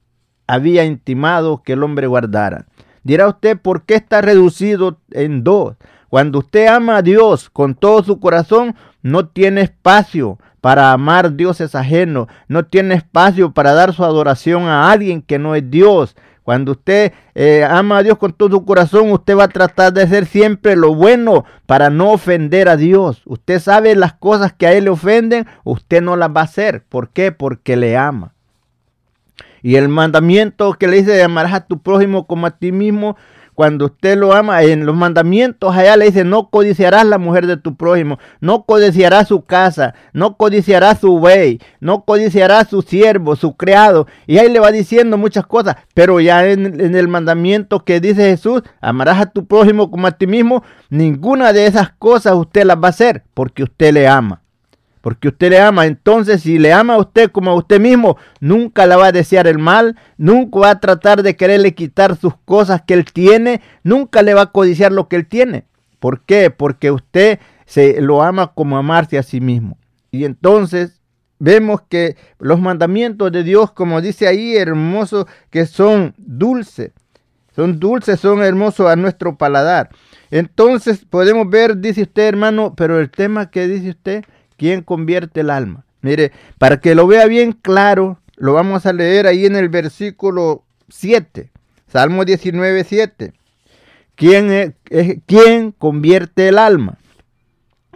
había 0.46 0.84
intimado 0.84 1.62
que 1.62 1.72
el 1.72 1.82
hombre 1.82 2.06
guardara. 2.06 2.66
Dirá 3.02 3.28
usted, 3.28 3.58
¿por 3.58 3.84
qué 3.84 3.94
está 3.94 4.20
reducido 4.20 5.00
en 5.10 5.42
dos? 5.42 5.76
Cuando 6.10 6.40
usted 6.40 6.66
ama 6.66 6.98
a 6.98 7.02
Dios 7.02 7.48
con 7.48 7.74
todo 7.74 8.02
su 8.02 8.20
corazón, 8.20 8.76
no 9.00 9.28
tiene 9.28 9.62
espacio 9.62 10.38
para 10.60 10.92
amar 10.92 11.36
dioses 11.36 11.74
ajenos, 11.74 12.26
no 12.48 12.66
tiene 12.66 12.96
espacio 12.96 13.52
para 13.52 13.72
dar 13.72 13.94
su 13.94 14.04
adoración 14.04 14.64
a 14.64 14.90
alguien 14.90 15.22
que 15.22 15.38
no 15.38 15.54
es 15.54 15.70
Dios, 15.70 16.14
cuando 16.50 16.72
usted 16.72 17.12
eh, 17.36 17.64
ama 17.64 17.98
a 17.98 18.02
Dios 18.02 18.18
con 18.18 18.32
todo 18.32 18.50
su 18.50 18.64
corazón, 18.64 19.12
usted 19.12 19.36
va 19.36 19.44
a 19.44 19.48
tratar 19.48 19.92
de 19.92 20.02
hacer 20.02 20.26
siempre 20.26 20.74
lo 20.74 20.94
bueno 20.94 21.44
para 21.66 21.90
no 21.90 22.10
ofender 22.10 22.68
a 22.68 22.76
Dios. 22.76 23.22
Usted 23.26 23.60
sabe 23.60 23.94
las 23.94 24.14
cosas 24.14 24.52
que 24.52 24.66
a 24.66 24.72
Él 24.72 24.84
le 24.84 24.90
ofenden, 24.90 25.46
usted 25.62 26.02
no 26.02 26.16
las 26.16 26.30
va 26.30 26.40
a 26.40 26.44
hacer. 26.44 26.82
¿Por 26.88 27.10
qué? 27.10 27.30
Porque 27.30 27.76
le 27.76 27.96
ama. 27.96 28.32
Y 29.62 29.76
el 29.76 29.88
mandamiento 29.88 30.72
que 30.72 30.88
le 30.88 30.96
dice, 30.96 31.22
amarás 31.22 31.52
a 31.52 31.66
tu 31.66 31.82
prójimo 31.82 32.26
como 32.26 32.48
a 32.48 32.58
ti 32.58 32.72
mismo, 32.72 33.16
cuando 33.60 33.84
usted 33.84 34.16
lo 34.16 34.32
ama, 34.32 34.62
en 34.62 34.86
los 34.86 34.96
mandamientos 34.96 35.76
allá 35.76 35.94
le 35.94 36.06
dice, 36.06 36.24
no 36.24 36.48
codiciarás 36.48 37.04
la 37.04 37.18
mujer 37.18 37.46
de 37.46 37.58
tu 37.58 37.74
prójimo, 37.76 38.18
no 38.40 38.64
codiciarás 38.64 39.28
su 39.28 39.44
casa, 39.44 39.92
no 40.14 40.38
codiciarás 40.38 41.00
su 41.00 41.18
buey, 41.18 41.60
no 41.78 42.06
codiciarás 42.06 42.68
su 42.68 42.80
siervo, 42.80 43.36
su 43.36 43.58
criado. 43.58 44.06
Y 44.26 44.38
ahí 44.38 44.48
le 44.48 44.60
va 44.60 44.72
diciendo 44.72 45.18
muchas 45.18 45.44
cosas, 45.44 45.76
pero 45.92 46.20
ya 46.20 46.48
en, 46.48 46.80
en 46.80 46.94
el 46.94 47.06
mandamiento 47.06 47.84
que 47.84 48.00
dice 48.00 48.30
Jesús, 48.30 48.62
amarás 48.80 49.20
a 49.20 49.26
tu 49.26 49.44
prójimo 49.44 49.90
como 49.90 50.06
a 50.06 50.12
ti 50.12 50.26
mismo, 50.26 50.64
ninguna 50.88 51.52
de 51.52 51.66
esas 51.66 51.90
cosas 51.90 52.36
usted 52.36 52.64
las 52.64 52.78
va 52.78 52.86
a 52.86 52.96
hacer 52.96 53.24
porque 53.34 53.64
usted 53.64 53.92
le 53.92 54.08
ama 54.08 54.40
porque 55.00 55.28
usted 55.28 55.50
le 55.50 55.60
ama. 55.60 55.86
Entonces, 55.86 56.42
si 56.42 56.58
le 56.58 56.72
ama 56.72 56.94
a 56.94 56.98
usted 56.98 57.30
como 57.30 57.50
a 57.50 57.54
usted 57.54 57.80
mismo, 57.80 58.16
nunca 58.40 58.86
le 58.86 58.96
va 58.96 59.06
a 59.06 59.12
desear 59.12 59.46
el 59.46 59.58
mal, 59.58 59.96
nunca 60.18 60.58
va 60.58 60.70
a 60.70 60.80
tratar 60.80 61.22
de 61.22 61.36
quererle 61.36 61.74
quitar 61.74 62.16
sus 62.16 62.34
cosas 62.44 62.82
que 62.82 62.94
él 62.94 63.04
tiene, 63.04 63.60
nunca 63.82 64.22
le 64.22 64.34
va 64.34 64.42
a 64.42 64.52
codiciar 64.52 64.92
lo 64.92 65.08
que 65.08 65.16
él 65.16 65.26
tiene. 65.26 65.64
¿Por 65.98 66.22
qué? 66.22 66.50
Porque 66.50 66.90
usted 66.90 67.38
se 67.66 68.00
lo 68.00 68.22
ama 68.22 68.52
como 68.54 68.76
amarse 68.76 69.18
a 69.18 69.22
sí 69.22 69.40
mismo. 69.40 69.76
Y 70.10 70.24
entonces 70.24 71.00
vemos 71.38 71.82
que 71.88 72.16
los 72.38 72.60
mandamientos 72.60 73.30
de 73.32 73.42
Dios, 73.42 73.72
como 73.72 74.00
dice 74.00 74.26
ahí, 74.26 74.56
hermosos, 74.56 75.26
que 75.50 75.66
son 75.66 76.14
dulces, 76.16 76.92
son 77.54 77.78
dulces, 77.78 78.20
son 78.20 78.42
hermosos 78.42 78.86
a 78.86 78.96
nuestro 78.96 79.36
paladar. 79.36 79.90
Entonces 80.30 81.04
podemos 81.08 81.48
ver, 81.48 81.78
dice 81.78 82.02
usted 82.02 82.28
hermano, 82.28 82.74
pero 82.76 83.00
el 83.00 83.10
tema 83.10 83.50
que 83.50 83.66
dice 83.66 83.90
usted, 83.90 84.24
¿Quién 84.60 84.82
convierte 84.82 85.40
el 85.40 85.48
alma? 85.48 85.86
Mire, 86.02 86.32
para 86.58 86.80
que 86.80 86.94
lo 86.94 87.06
vea 87.06 87.24
bien 87.24 87.52
claro, 87.52 88.18
lo 88.36 88.52
vamos 88.52 88.84
a 88.84 88.92
leer 88.92 89.26
ahí 89.26 89.46
en 89.46 89.56
el 89.56 89.70
versículo 89.70 90.64
7, 90.90 91.48
Salmo 91.90 92.26
19, 92.26 92.84
7. 92.84 93.32
¿Quién, 94.16 94.50
es, 94.50 94.74
¿Quién 95.24 95.72
convierte 95.72 96.48
el 96.48 96.58
alma? 96.58 96.98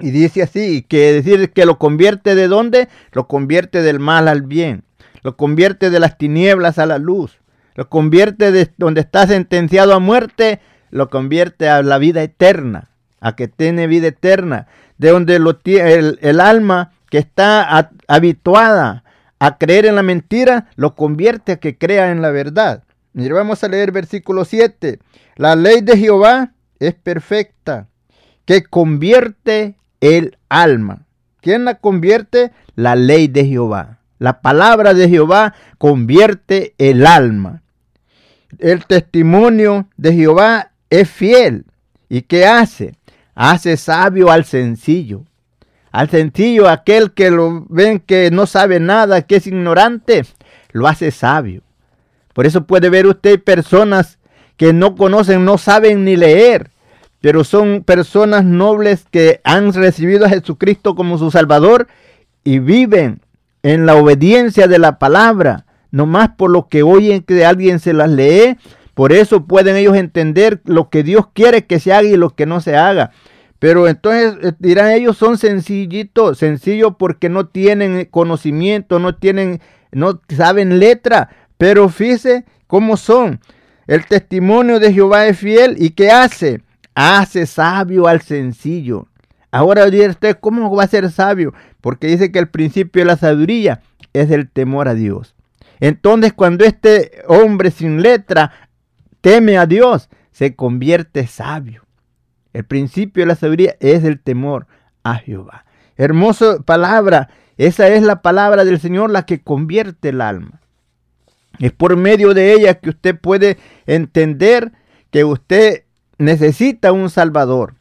Y 0.00 0.10
dice 0.10 0.40
así, 0.40 0.80
que 0.80 1.12
decir 1.12 1.50
que 1.50 1.66
lo 1.66 1.78
convierte 1.78 2.34
de 2.34 2.48
dónde? 2.48 2.88
Lo 3.12 3.28
convierte 3.28 3.82
del 3.82 4.00
mal 4.00 4.26
al 4.26 4.40
bien, 4.40 4.84
lo 5.22 5.36
convierte 5.36 5.90
de 5.90 6.00
las 6.00 6.16
tinieblas 6.16 6.78
a 6.78 6.86
la 6.86 6.96
luz, 6.96 7.40
lo 7.74 7.90
convierte 7.90 8.52
de 8.52 8.70
donde 8.78 9.02
está 9.02 9.26
sentenciado 9.26 9.92
a 9.92 9.98
muerte, 9.98 10.60
lo 10.90 11.10
convierte 11.10 11.68
a 11.68 11.82
la 11.82 11.98
vida 11.98 12.22
eterna, 12.22 12.88
a 13.20 13.36
que 13.36 13.48
tiene 13.48 13.86
vida 13.86 14.06
eterna 14.06 14.66
de 14.98 15.10
donde 15.10 15.38
lo, 15.38 15.58
el, 15.64 16.18
el 16.22 16.40
alma 16.40 16.92
que 17.10 17.18
está 17.18 17.90
habituada 18.08 19.04
a 19.38 19.58
creer 19.58 19.86
en 19.86 19.96
la 19.96 20.02
mentira, 20.02 20.68
lo 20.76 20.94
convierte 20.94 21.52
a 21.52 21.56
que 21.56 21.76
crea 21.76 22.10
en 22.10 22.22
la 22.22 22.30
verdad. 22.30 22.84
Mire, 23.12 23.34
vamos 23.34 23.62
a 23.62 23.68
leer 23.68 23.92
versículo 23.92 24.44
7. 24.44 24.98
La 25.36 25.54
ley 25.54 25.80
de 25.80 25.96
Jehová 25.96 26.52
es 26.78 26.94
perfecta, 26.94 27.88
que 28.44 28.64
convierte 28.64 29.76
el 30.00 30.38
alma. 30.48 31.06
¿Quién 31.40 31.64
la 31.64 31.74
convierte? 31.74 32.52
La 32.74 32.96
ley 32.96 33.28
de 33.28 33.46
Jehová. 33.46 33.98
La 34.18 34.40
palabra 34.40 34.94
de 34.94 35.08
Jehová 35.08 35.54
convierte 35.78 36.74
el 36.78 37.06
alma. 37.06 37.62
El 38.58 38.86
testimonio 38.86 39.88
de 39.96 40.14
Jehová 40.14 40.72
es 40.90 41.10
fiel. 41.10 41.66
¿Y 42.08 42.22
qué 42.22 42.46
hace? 42.46 42.94
Hace 43.34 43.76
sabio 43.76 44.30
al 44.30 44.44
sencillo. 44.44 45.24
Al 45.90 46.10
sencillo, 46.10 46.68
aquel 46.68 47.12
que 47.12 47.30
lo 47.30 47.66
ven 47.68 48.00
que 48.00 48.30
no 48.30 48.46
sabe 48.46 48.80
nada, 48.80 49.22
que 49.22 49.36
es 49.36 49.46
ignorante, 49.46 50.24
lo 50.72 50.88
hace 50.88 51.10
sabio. 51.10 51.62
Por 52.32 52.46
eso 52.46 52.64
puede 52.64 52.90
ver 52.90 53.06
usted 53.06 53.42
personas 53.42 54.18
que 54.56 54.72
no 54.72 54.96
conocen, 54.96 55.44
no 55.44 55.56
saben 55.56 56.04
ni 56.04 56.16
leer, 56.16 56.70
pero 57.20 57.44
son 57.44 57.82
personas 57.84 58.44
nobles 58.44 59.06
que 59.10 59.40
han 59.44 59.72
recibido 59.72 60.26
a 60.26 60.28
Jesucristo 60.28 60.94
como 60.94 61.16
su 61.16 61.30
Salvador 61.30 61.86
y 62.42 62.58
viven 62.58 63.20
en 63.62 63.86
la 63.86 63.94
obediencia 63.94 64.66
de 64.66 64.78
la 64.78 64.98
palabra, 64.98 65.64
no 65.90 66.06
más 66.06 66.30
por 66.30 66.50
lo 66.50 66.68
que 66.68 66.82
oyen 66.82 67.22
que 67.22 67.46
alguien 67.46 67.78
se 67.78 67.92
las 67.92 68.10
lee, 68.10 68.58
por 68.94 69.12
eso 69.12 69.44
pueden 69.44 69.76
ellos 69.76 69.96
entender 69.96 70.60
lo 70.64 70.90
que 70.90 71.02
Dios 71.02 71.26
quiere 71.32 71.66
que 71.66 71.80
se 71.80 71.92
haga 71.92 72.08
y 72.08 72.16
lo 72.16 72.30
que 72.30 72.46
no 72.46 72.60
se 72.60 72.76
haga. 72.76 73.10
Pero 73.64 73.88
entonces 73.88 74.36
eh, 74.42 74.52
dirán 74.58 74.90
ellos 74.90 75.16
son 75.16 75.38
sencillitos, 75.38 76.36
sencillos 76.36 76.96
porque 76.98 77.30
no 77.30 77.46
tienen 77.46 78.06
conocimiento, 78.10 78.98
no 78.98 79.14
tienen, 79.14 79.62
no 79.90 80.20
saben 80.28 80.78
letra. 80.78 81.30
Pero 81.56 81.88
fíjese 81.88 82.44
cómo 82.66 82.98
son. 82.98 83.40
El 83.86 84.04
testimonio 84.04 84.80
de 84.80 84.92
Jehová 84.92 85.24
es 85.28 85.38
fiel 85.38 85.76
y 85.78 85.92
¿qué 85.92 86.10
hace? 86.10 86.60
Hace 86.94 87.46
sabio 87.46 88.06
al 88.06 88.20
sencillo. 88.20 89.08
Ahora 89.50 89.88
dirá 89.88 90.10
usted, 90.10 90.36
¿cómo 90.38 90.76
va 90.76 90.84
a 90.84 90.88
ser 90.88 91.10
sabio? 91.10 91.54
Porque 91.80 92.08
dice 92.08 92.30
que 92.30 92.40
el 92.40 92.50
principio 92.50 93.00
de 93.00 93.06
la 93.06 93.16
sabiduría 93.16 93.80
es 94.12 94.30
el 94.30 94.50
temor 94.50 94.88
a 94.88 94.94
Dios. 94.94 95.34
Entonces 95.80 96.34
cuando 96.34 96.66
este 96.66 97.22
hombre 97.28 97.70
sin 97.70 98.02
letra 98.02 98.68
teme 99.22 99.56
a 99.56 99.64
Dios, 99.64 100.10
se 100.32 100.54
convierte 100.54 101.26
sabio. 101.26 101.83
El 102.54 102.64
principio 102.64 103.22
de 103.22 103.26
la 103.26 103.34
sabiduría 103.34 103.76
es 103.80 104.04
el 104.04 104.20
temor 104.20 104.66
a 105.02 105.16
Jehová. 105.16 105.66
Hermosa 105.96 106.60
palabra. 106.60 107.28
Esa 107.58 107.88
es 107.88 108.02
la 108.02 108.22
palabra 108.22 108.64
del 108.64 108.80
Señor 108.80 109.10
la 109.10 109.26
que 109.26 109.42
convierte 109.42 110.08
el 110.08 110.20
alma. 110.20 110.60
Es 111.58 111.72
por 111.72 111.96
medio 111.96 112.32
de 112.32 112.52
ella 112.52 112.74
que 112.74 112.90
usted 112.90 113.18
puede 113.18 113.58
entender 113.86 114.72
que 115.10 115.24
usted 115.24 115.84
necesita 116.18 116.92
un 116.92 117.10
Salvador. 117.10 117.74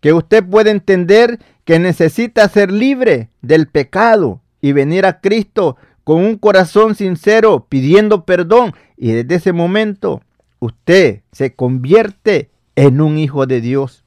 Que 0.00 0.12
usted 0.12 0.44
puede 0.44 0.70
entender 0.70 1.38
que 1.64 1.78
necesita 1.78 2.48
ser 2.48 2.70
libre 2.70 3.30
del 3.42 3.68
pecado 3.68 4.40
y 4.60 4.72
venir 4.72 5.06
a 5.06 5.20
Cristo 5.20 5.76
con 6.04 6.18
un 6.18 6.36
corazón 6.36 6.94
sincero 6.94 7.66
pidiendo 7.68 8.24
perdón. 8.24 8.74
Y 8.96 9.12
desde 9.12 9.36
ese 9.36 9.52
momento 9.52 10.22
usted 10.58 11.22
se 11.32 11.54
convierte 11.54 12.50
en 12.76 13.00
un 13.00 13.18
hijo 13.18 13.46
de 13.46 13.60
Dios. 13.60 14.04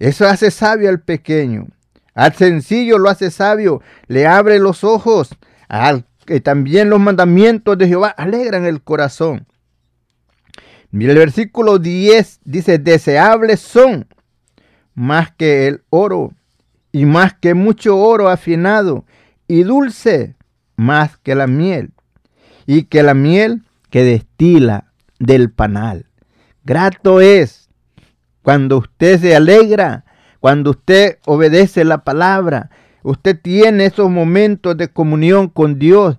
Eso 0.00 0.26
hace 0.26 0.50
sabio 0.50 0.88
al 0.88 1.00
pequeño. 1.00 1.68
Al 2.14 2.34
sencillo 2.34 2.98
lo 2.98 3.08
hace 3.08 3.30
sabio. 3.30 3.82
Le 4.08 4.26
abre 4.26 4.58
los 4.58 4.82
ojos. 4.82 5.28
Al 5.68 6.06
que 6.26 6.40
también 6.40 6.90
los 6.90 6.98
mandamientos 6.98 7.76
de 7.78 7.86
Jehová 7.86 8.08
alegran 8.08 8.64
el 8.64 8.82
corazón. 8.82 9.46
el 10.92 11.16
versículo 11.16 11.78
10 11.78 12.40
dice, 12.44 12.78
deseables 12.78 13.60
son 13.60 14.06
más 14.94 15.32
que 15.32 15.66
el 15.68 15.82
oro 15.90 16.32
y 16.92 17.04
más 17.04 17.34
que 17.34 17.54
mucho 17.54 17.98
oro 17.98 18.28
afinado 18.28 19.04
y 19.48 19.64
dulce 19.64 20.34
más 20.76 21.18
que 21.18 21.34
la 21.34 21.46
miel 21.46 21.92
y 22.66 22.84
que 22.84 23.02
la 23.02 23.14
miel 23.14 23.64
que 23.90 24.02
destila 24.02 24.92
del 25.18 25.50
panal. 25.50 26.06
Grato 26.64 27.20
es 27.20 27.59
cuando 28.42 28.78
usted 28.78 29.20
se 29.20 29.36
alegra, 29.36 30.04
cuando 30.40 30.70
usted 30.70 31.18
obedece 31.26 31.84
la 31.84 32.04
palabra, 32.04 32.70
usted 33.02 33.38
tiene 33.40 33.86
esos 33.86 34.10
momentos 34.10 34.76
de 34.76 34.88
comunión 34.88 35.48
con 35.48 35.78
Dios. 35.78 36.18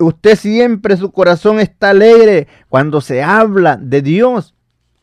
Usted 0.00 0.36
siempre 0.36 0.96
su 0.96 1.12
corazón 1.12 1.60
está 1.60 1.90
alegre 1.90 2.48
cuando 2.68 3.00
se 3.00 3.22
habla 3.22 3.76
de 3.76 4.00
Dios. 4.00 4.54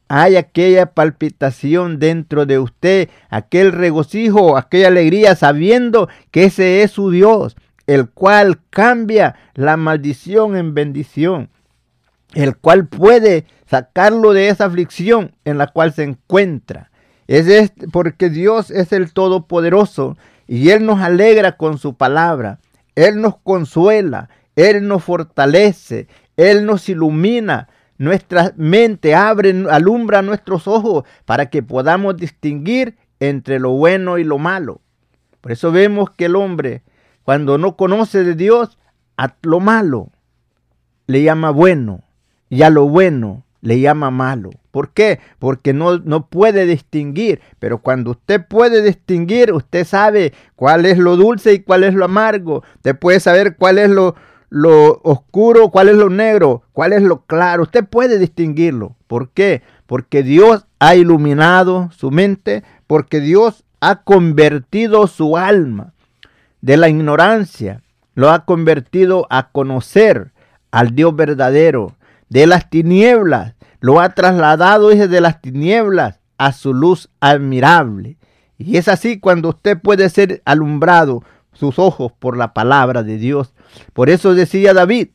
Hay 0.08 0.36
aquella 0.36 0.94
palpitación 0.94 2.00
dentro 2.00 2.46
de 2.46 2.60
usted, 2.60 3.10
aquel 3.30 3.72
regocijo, 3.72 4.56
aquella 4.58 4.88
alegría 4.88 5.36
sabiendo 5.36 6.10
que 6.32 6.46
ese 6.46 6.84
es 6.84 6.92
su 6.92 7.10
Dios, 7.10 7.56
el 7.88 8.10
cual 8.10 8.60
cambia 8.70 9.36
la 9.56 9.78
maldición 9.78 10.56
en 10.56 10.74
bendición 10.74 11.50
el 12.36 12.58
cual 12.58 12.88
puede 12.88 13.46
sacarlo 13.66 14.34
de 14.34 14.50
esa 14.50 14.66
aflicción 14.66 15.34
en 15.46 15.58
la 15.58 15.68
cual 15.68 15.94
se 15.94 16.04
encuentra. 16.04 16.92
Es 17.28 17.48
este, 17.48 17.88
porque 17.88 18.30
Dios 18.30 18.70
es 18.70 18.92
el 18.94 19.14
Todopoderoso 19.14 20.18
y 20.48 20.70
Él 20.70 20.86
nos 20.86 21.00
alegra 21.00 21.54
con 21.54 21.80
su 21.80 21.96
palabra. 21.96 22.60
Él 22.94 23.22
nos 23.22 23.38
consuela, 23.38 24.30
Él 24.56 24.88
nos 24.88 25.04
fortalece, 25.04 26.08
Él 26.38 26.66
nos 26.66 26.88
ilumina. 26.90 27.70
Nuestra 27.98 28.54
mente 28.58 29.16
abre, 29.16 29.56
alumbra 29.72 30.22
nuestros 30.22 30.68
ojos 30.68 31.06
para 31.24 31.50
que 31.50 31.64
podamos 31.64 32.18
distinguir 32.18 32.98
entre 33.22 33.60
lo 33.60 33.72
bueno 33.72 34.18
y 34.18 34.26
lo 34.26 34.38
malo. 34.38 34.82
Por 35.40 35.54
eso 35.54 35.72
vemos 35.72 36.10
que 36.12 36.26
el 36.26 36.36
hombre, 36.36 36.84
cuando 37.24 37.58
no 37.58 37.78
conoce 37.78 38.26
de 38.26 38.36
Dios, 38.36 38.78
a 39.16 39.34
lo 39.42 39.62
malo 39.62 40.10
le 41.08 41.24
llama 41.24 41.52
bueno 41.52 42.05
y 42.50 42.62
a 42.62 42.70
lo 42.70 42.88
bueno 42.88 43.44
le 43.62 43.80
llama 43.80 44.12
malo. 44.12 44.52
¿Por 44.72 44.90
qué? 44.90 45.20
Porque 45.40 45.74
no, 45.74 45.98
no 46.00 46.28
puede 46.28 46.66
distinguir. 46.66 47.42
Pero 47.60 47.80
cuando 47.80 48.12
usted 48.12 48.46
puede 48.46 48.82
distinguir, 48.82 49.52
usted 49.54 49.86
sabe 49.86 50.34
cuál 50.56 50.86
es 50.86 50.98
lo 50.98 51.16
dulce 51.16 51.54
y 51.54 51.60
cuál 51.60 51.84
es 51.84 51.94
lo 51.94 52.06
amargo. 52.06 52.64
Usted 52.76 52.98
puede 52.98 53.20
saber 53.20 53.56
cuál 53.56 53.80
es 53.80 53.90
lo, 53.90 54.16
lo 54.50 55.02
oscuro, 55.04 55.70
cuál 55.70 55.90
es 55.90 55.96
lo 55.96 56.10
negro, 56.10 56.64
cuál 56.74 56.94
es 56.94 57.02
lo 57.02 57.26
claro. 57.26 57.64
Usted 57.64 57.86
puede 57.86 58.20
distinguirlo. 58.20 58.96
¿Por 59.08 59.30
qué? 59.30 59.64
Porque 59.88 60.24
Dios 60.24 60.66
ha 60.80 60.96
iluminado 60.96 61.90
su 61.92 62.12
mente, 62.12 62.64
porque 62.86 63.20
Dios 63.20 63.64
ha 63.80 64.04
convertido 64.04 65.08
su 65.08 65.38
alma 65.38 65.94
de 66.62 66.78
la 66.78 66.90
ignorancia, 66.90 67.82
lo 68.16 68.32
ha 68.32 68.46
convertido 68.46 69.28
a 69.30 69.50
conocer 69.50 70.32
al 70.72 70.96
Dios 70.96 71.16
verdadero, 71.16 71.94
de 72.30 72.48
las 72.48 72.70
tinieblas, 72.70 73.56
lo 73.80 74.00
ha 74.00 74.10
trasladado 74.10 74.90
desde 74.90 75.22
las 75.22 75.42
tinieblas 75.42 76.20
a 76.38 76.52
su 76.52 76.74
luz 76.74 77.10
admirable. 77.20 78.18
Y 78.58 78.78
es 78.78 78.88
así 78.88 79.20
cuando 79.20 79.50
usted 79.50 79.80
puede 79.80 80.10
ser 80.10 80.42
alumbrado 80.46 81.24
sus 81.54 81.80
ojos 81.80 82.12
por 82.12 82.38
la 82.38 82.54
palabra 82.54 83.04
de 83.04 83.18
Dios. 83.18 83.54
Por 83.94 84.10
eso 84.10 84.34
decía 84.34 84.74
David, 84.74 85.10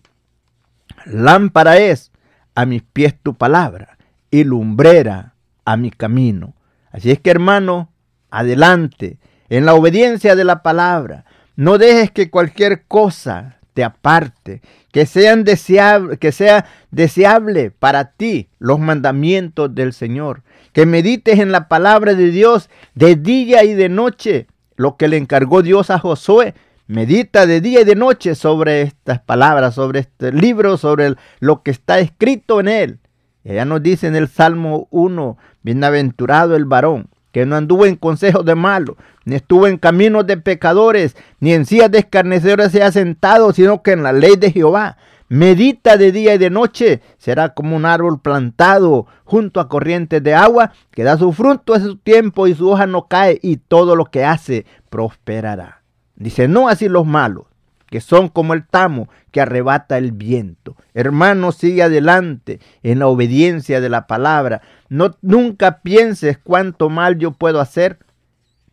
lámpara 1.07 1.79
es 1.79 2.13
a 2.55 2.67
mis 2.67 2.83
pies 2.83 3.15
tu 3.23 3.35
palabra 3.35 3.99
y 4.31 4.45
lumbrera 4.45 5.35
a 5.65 5.77
mi 5.77 5.91
camino. 5.91 6.55
Así 6.93 7.11
es 7.11 7.21
que 7.21 7.31
hermano, 7.31 7.91
adelante, 8.31 9.19
en 9.49 9.67
la 9.67 9.75
obediencia 9.75 10.37
de 10.37 10.45
la 10.45 10.63
palabra. 10.63 11.25
No 11.57 11.77
dejes 11.77 12.11
que 12.11 12.31
cualquier 12.31 12.87
cosa 12.87 13.59
te 13.81 13.85
aparte, 13.85 14.61
que, 14.93 15.07
sean 15.07 15.43
deseable, 15.43 16.19
que 16.19 16.33
sea 16.33 16.67
deseable 16.91 17.71
para 17.71 18.13
ti 18.13 18.51
los 18.59 18.79
mandamientos 18.79 19.75
del 19.75 19.95
Señor, 19.95 20.43
que 20.75 20.85
medites 20.85 21.39
en 21.39 21.51
la 21.51 21.67
palabra 21.67 22.13
de 22.13 22.31
Dios 22.31 22.69
de 22.95 23.17
día 23.17 23.65
y 23.65 23.73
de 23.73 23.89
noche, 23.89 24.49
lo 24.77 24.99
que 24.99 25.09
le 25.09 25.17
encargó 25.17 25.63
Dios 25.63 25.89
a 25.89 25.99
Josué. 25.99 26.55
Medita 26.89 27.47
de 27.47 27.63
día 27.63 27.81
y 27.81 27.85
de 27.85 27.95
noche 27.95 28.35
sobre 28.35 28.83
estas 28.83 29.21
palabras, 29.21 29.77
sobre 29.77 30.01
este 30.01 30.31
libro, 30.31 30.77
sobre 30.77 31.15
lo 31.39 31.63
que 31.63 31.71
está 31.71 32.01
escrito 32.01 32.61
en 32.61 32.69
él. 32.69 32.99
Y 33.45 33.53
allá 33.53 33.65
nos 33.65 33.83
dice 33.83 34.09
en 34.09 34.17
el 34.17 34.29
Salmo 34.29 34.89
1, 34.91 35.39
bienaventurado 35.63 36.55
el 36.55 36.67
varón 36.67 37.09
que 37.33 37.47
no 37.47 37.57
anduvo 37.57 37.87
en 37.87 37.97
consejos 37.97 38.45
de 38.45 38.55
malos, 38.55 38.97
ni 39.25 39.37
estuvo 39.37 39.67
en 39.67 39.79
caminos 39.79 40.27
de 40.27 40.37
pecadores, 40.37 41.17
ni 41.39 41.53
en 41.53 41.67
sillas 41.67 41.91
de 41.91 41.99
escarnecedores 41.99 42.73
se 42.73 42.83
ha 42.83 42.91
sentado, 42.93 43.53
sino 43.53 43.83
que 43.83 43.93
en 43.93 44.03
la 44.03 44.13
ley 44.13 44.37
de 44.37 44.53
Jehová 44.53 44.97
medita 45.31 45.97
de 45.97 46.11
día 46.11 46.35
y 46.35 46.39
de 46.39 46.51
noche, 46.51 47.01
será 47.17 47.55
como 47.55 47.77
un 47.77 47.87
árbol 47.87 48.21
plantado 48.21 49.07
junto 49.25 49.61
a 49.61 49.69
corrientes 49.69 50.23
de 50.23 50.35
agua, 50.35 50.73
que 50.91 51.05
da 51.05 51.17
su 51.17 51.33
fruto 51.33 51.73
a 51.73 51.81
su 51.81 51.97
tiempo 51.97 52.49
y 52.49 52.55
su 52.55 52.69
hoja 52.69 52.87
no 52.87 53.07
cae, 53.07 53.39
y 53.41 53.57
todo 53.57 53.95
lo 53.95 54.07
que 54.07 54.25
hace 54.25 54.67
prosperará. 54.91 55.83
Dice, 56.17 56.49
no 56.49 56.69
así 56.69 56.89
los 56.89 57.07
malos, 57.07 57.47
que 57.91 58.01
son 58.01 58.29
como 58.29 58.55
el 58.55 58.67
tamo 58.67 59.09
que 59.31 59.41
arrebata 59.41 59.99
el 59.99 60.13
viento. 60.13 60.77
Hermano, 60.95 61.53
sigue 61.53 61.83
adelante 61.83 62.61
en 62.83 63.01
la 63.01 63.09
obediencia 63.09 63.81
de 63.81 63.89
la 63.89 64.07
palabra. 64.07 64.63
No, 64.89 65.17
nunca 65.23 65.81
pienses 65.83 66.39
cuánto 66.39 66.89
mal 66.89 67.19
yo 67.19 67.33
puedo 67.33 67.61
hacer. 67.61 67.99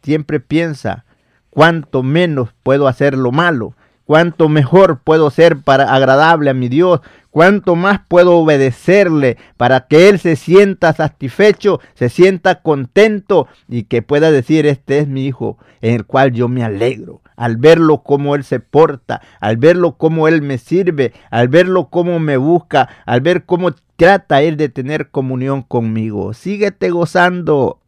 Siempre 0.03 0.39
piensa 0.39 1.05
cuánto 1.49 2.03
menos 2.03 2.49
puedo 2.63 2.87
hacer 2.87 3.17
lo 3.17 3.31
malo 3.31 3.75
cuánto 4.07 4.47
mejor 4.47 5.01
puedo 5.03 5.29
ser 5.29 5.57
para 5.57 5.93
agradable 5.93 6.49
a 6.49 6.53
mi 6.53 6.69
Dios, 6.69 7.01
cuánto 7.29 7.75
más 7.75 7.99
puedo 8.07 8.37
obedecerle 8.37 9.37
para 9.57 9.81
que 9.81 10.09
Él 10.09 10.17
se 10.17 10.37
sienta 10.37 10.93
satisfecho, 10.93 11.81
se 11.93 12.09
sienta 12.09 12.61
contento 12.61 13.47
y 13.67 13.83
que 13.83 14.01
pueda 14.01 14.31
decir, 14.31 14.65
este 14.65 14.99
es 14.99 15.07
mi 15.07 15.25
hijo 15.25 15.57
en 15.81 15.93
el 15.93 16.05
cual 16.05 16.31
yo 16.31 16.47
me 16.47 16.63
alegro. 16.63 17.21
Al 17.35 17.57
verlo 17.57 18.01
cómo 18.01 18.33
Él 18.33 18.43
se 18.43 18.59
porta, 18.59 19.21
al 19.39 19.57
verlo 19.57 19.97
cómo 19.97 20.27
Él 20.27 20.41
me 20.41 20.57
sirve, 20.57 21.13
al 21.29 21.49
verlo 21.49 21.89
cómo 21.89 22.17
me 22.17 22.37
busca, 22.37 22.89
al 23.05 23.21
ver 23.21 23.43
cómo 23.43 23.75
trata 23.97 24.41
Él 24.41 24.55
de 24.57 24.69
tener 24.69 25.09
comunión 25.09 25.61
conmigo. 25.61 26.33
Síguete 26.33 26.89
gozando. 26.89 27.79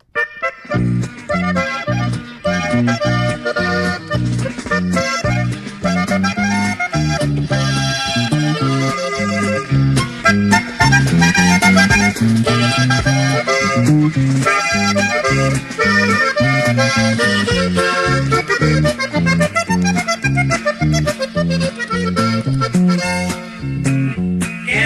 Qué 14.00 14.06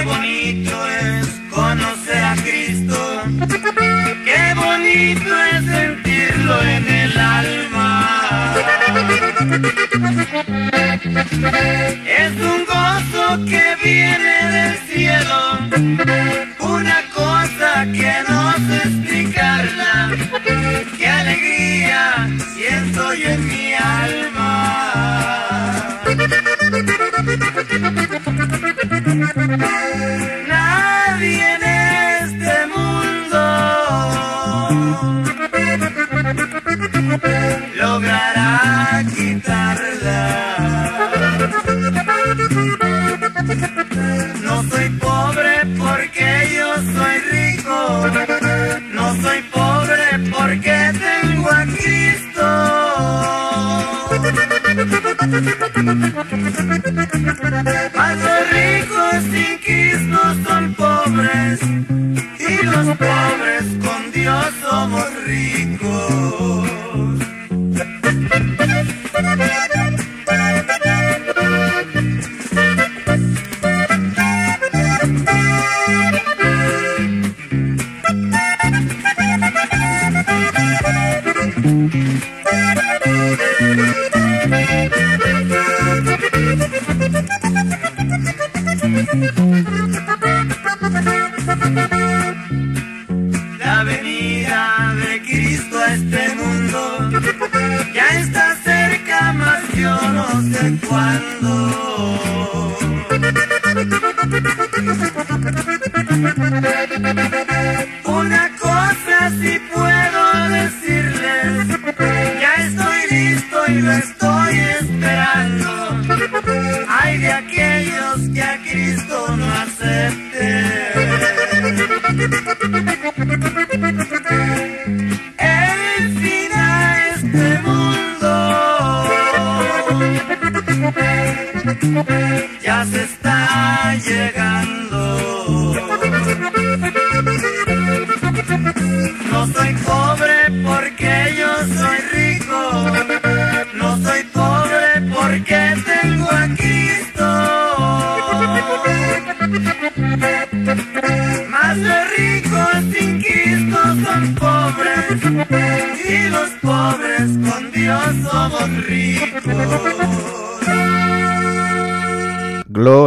bonito 0.04 0.88
es 0.90 1.28
conocer 1.52 2.24
a 2.24 2.36
Cristo, 2.38 3.22
qué 4.26 4.56
bonito 4.56 5.44
es 5.52 5.66
sentirlo 5.66 6.64
en 6.64 6.88
el 6.88 7.20
alma. 7.20 8.56
Es 12.08 12.32
un 12.32 12.66
gozo 12.66 13.46
que 13.46 13.76
viene 13.84 14.34
del 14.52 14.76
cielo, 14.88 15.60
no 18.86 19.04
sé 19.08 19.23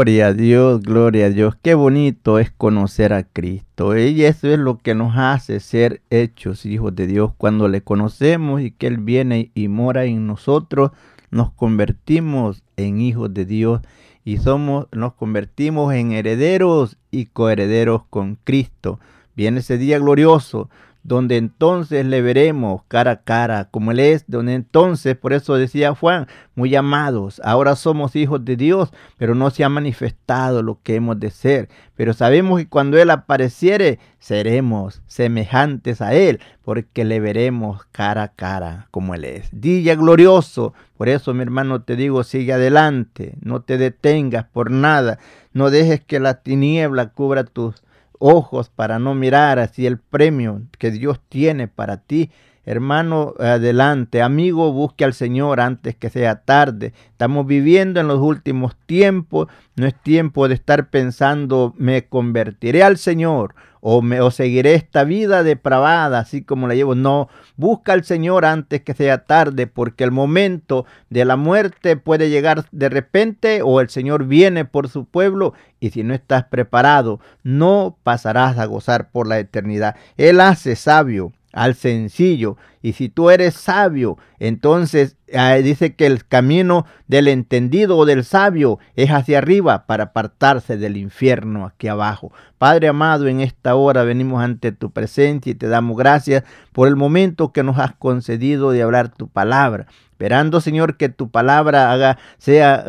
Gloria 0.07 0.29
a 0.29 0.33
Dios, 0.35 0.83
gloria 0.83 1.27
a 1.27 1.31
Dios. 1.31 1.57
Qué 1.61 1.75
bonito 1.75 2.39
es 2.39 2.53
conocer 2.53 3.13
a 3.13 3.25
Cristo. 3.25 3.99
Y 3.99 4.23
eso 4.23 4.47
es 4.47 4.57
lo 4.57 4.79
que 4.79 4.95
nos 4.95 5.17
hace 5.17 5.59
ser 5.59 6.01
hechos 6.11 6.65
hijos 6.65 6.95
de 6.95 7.09
Dios. 7.09 7.33
Cuando 7.37 7.67
le 7.67 7.81
conocemos 7.81 8.61
y 8.61 8.71
que 8.71 8.87
Él 8.87 8.99
viene 8.99 9.51
y 9.53 9.67
mora 9.67 10.05
en 10.05 10.29
nosotros, 10.29 10.93
nos 11.33 11.51
convertimos 11.51 12.63
en 12.77 13.01
hijos 13.01 13.35
de 13.35 13.47
Dios 13.47 13.81
y 14.25 14.37
somos, 14.37 14.87
nos 14.93 15.15
convertimos 15.15 15.93
en 15.93 16.13
herederos 16.13 16.99
y 17.11 17.27
coherederos 17.27 18.03
con 18.09 18.39
Cristo. 18.45 19.01
Viene 19.35 19.59
ese 19.59 19.77
día 19.77 19.99
glorioso 19.99 20.71
donde 21.07 21.37
entonces 21.37 22.05
le 22.05 22.21
veremos 22.21 22.83
cara 22.89 23.13
a 23.13 23.23
cara 23.23 23.69
como 23.71 23.93
Él 23.93 24.01
es, 24.01 24.25
donde 24.27 24.55
entonces, 24.55 25.17
por 25.17 25.33
eso 25.33 25.55
decía 25.55 25.95
Juan, 25.95 26.27
muy 26.57 26.75
amados, 26.75 27.41
ahora 27.45 27.77
somos 27.77 28.17
hijos 28.17 28.45
de 28.45 28.57
Dios, 28.57 28.93
pero 29.17 29.37
no 29.37 29.51
se 29.51 29.63
ha 29.63 29.69
manifestado 29.69 30.65
lo 30.65 30.81
que 30.83 30.97
hemos 30.97 31.21
de 31.21 31.31
ser, 31.31 31.69
pero 31.95 32.13
sabemos 32.13 32.59
que 32.59 32.69
cuando 32.69 32.99
Él 32.99 33.11
apareciere, 33.11 34.01
seremos 34.19 35.01
semejantes 35.07 36.03
a 36.03 36.13
Él, 36.13 36.41
porque 36.65 37.05
le 37.05 37.21
veremos 37.21 37.85
cara 37.93 38.25
a 38.25 38.29
cara 38.33 38.89
como 38.91 39.15
Él 39.15 39.25
es. 39.27 39.49
Día 39.53 39.95
glorioso, 39.95 40.75
por 40.97 41.09
eso 41.09 41.33
mi 41.35 41.43
hermano 41.43 41.83
te 41.83 41.95
digo, 41.95 42.25
sigue 42.25 42.53
adelante, 42.53 43.35
no 43.41 43.61
te 43.61 43.79
detengas 43.79 44.47
por 44.47 44.73
nada, 44.73 45.21
no 45.53 45.71
dejes 45.71 46.01
que 46.01 46.19
la 46.19 46.43
tiniebla 46.43 47.11
cubra 47.11 47.45
tus 47.45 47.86
ojos 48.19 48.71
para 48.71 48.99
no 48.99 49.15
mirar 49.15 49.59
así 49.59 49.87
el 49.87 49.99
premio 49.99 50.63
que 50.79 50.91
Dios 50.91 51.21
tiene 51.29 51.69
para 51.69 51.99
ti. 51.99 52.31
Hermano, 52.65 53.35
adelante. 53.39 54.23
Amigo, 54.23 54.73
busque 54.73 55.05
al 55.05 55.15
Señor 55.15 55.61
antes 55.61 55.95
que 55.95 56.11
sea 56.11 56.43
tarde. 56.43 56.93
Estamos 57.11 57.47
viviendo 57.47 58.01
en 58.01 58.09
los 58.09 58.19
últimos 58.19 58.77
tiempos. 58.87 59.47
No 59.77 59.87
es 59.87 59.95
tiempo 59.95 60.49
de 60.49 60.55
estar 60.55 60.91
pensando, 60.91 61.75
me 61.79 62.07
convertiré 62.07 62.83
al 62.83 62.99
Señor 62.99 63.55
o, 63.81 64.03
me, 64.03 64.21
o 64.21 64.31
seguiré 64.31 64.75
esta 64.75 65.05
vida 65.05 65.43
depravada, 65.43 66.19
así 66.19 66.43
como 66.43 66.67
la 66.69 66.75
llevo. 66.75 66.95
No, 66.95 67.29
busca 67.57 67.93
al 67.93 68.05
Señor 68.05 68.45
antes 68.45 68.83
que 68.83 68.95
sea 68.95 69.25
tarde, 69.25 69.67
porque 69.67 70.05
el 70.05 70.11
momento 70.11 70.87
de 71.11 71.25
la 71.25 71.37
muerte 71.37 71.97
puede 71.97 72.31
llegar 72.31 72.67
de 72.73 72.89
repente 72.89 73.63
o 73.63 73.81
el 73.81 73.89
Señor 73.89 74.25
viene 74.25 74.65
por 74.65 74.89
su 74.89 75.05
pueblo 75.05 75.55
y 75.81 75.91
si 75.91 76.03
no 76.03 76.15
estás 76.15 76.45
preparado, 76.45 77.21
no 77.43 77.97
pasarás 78.03 78.59
a 78.59 78.65
gozar 78.67 79.11
por 79.11 79.27
la 79.27 79.39
eternidad. 79.39 79.97
Él 80.17 80.41
hace 80.41 80.77
sabio 80.77 81.33
al 81.57 81.75
sencillo. 81.75 82.59
Y 82.83 82.93
si 82.93 83.09
tú 83.09 83.31
eres 83.31 83.55
sabio, 83.55 84.19
entonces 84.39 85.17
ah, 85.35 85.55
dice 85.55 85.95
que 85.97 86.07
el 86.07 86.27
camino 86.27 86.85
del 87.09 87.29
entendido 87.29 87.97
o 87.97 88.05
del 88.05 88.25
sabio 88.25 88.79
es 88.95 89.11
hacia 89.11 89.39
arriba 89.39 89.87
para 89.87 90.05
apartarse 90.05 90.77
del 90.77 90.99
infierno 90.99 91.65
aquí 91.65 91.89
abajo. 91.89 92.31
Padre 92.59 92.89
amado, 92.89 93.27
en 93.27 93.41
esta 93.41 93.75
hora 93.75 94.05
venimos 94.05 94.45
ante 94.45 94.71
tu 94.71 94.91
presencia 94.91 95.51
y 95.51 95.55
te 95.55 95.67
damos 95.67 95.97
gracias 95.97 96.45
por 96.73 96.89
el 96.89 96.95
momento 96.95 97.53
que 97.53 97.63
nos 97.63 97.79
has 97.79 97.95
concedido 97.95 98.71
de 98.71 98.83
hablar 98.83 99.09
tu 99.09 99.27
palabra. 99.29 99.87
Esperando, 100.11 100.61
Señor, 100.61 100.99
que 100.99 101.09
tu 101.09 101.31
palabra 101.31 101.91
haga, 101.91 102.19
sea 102.37 102.85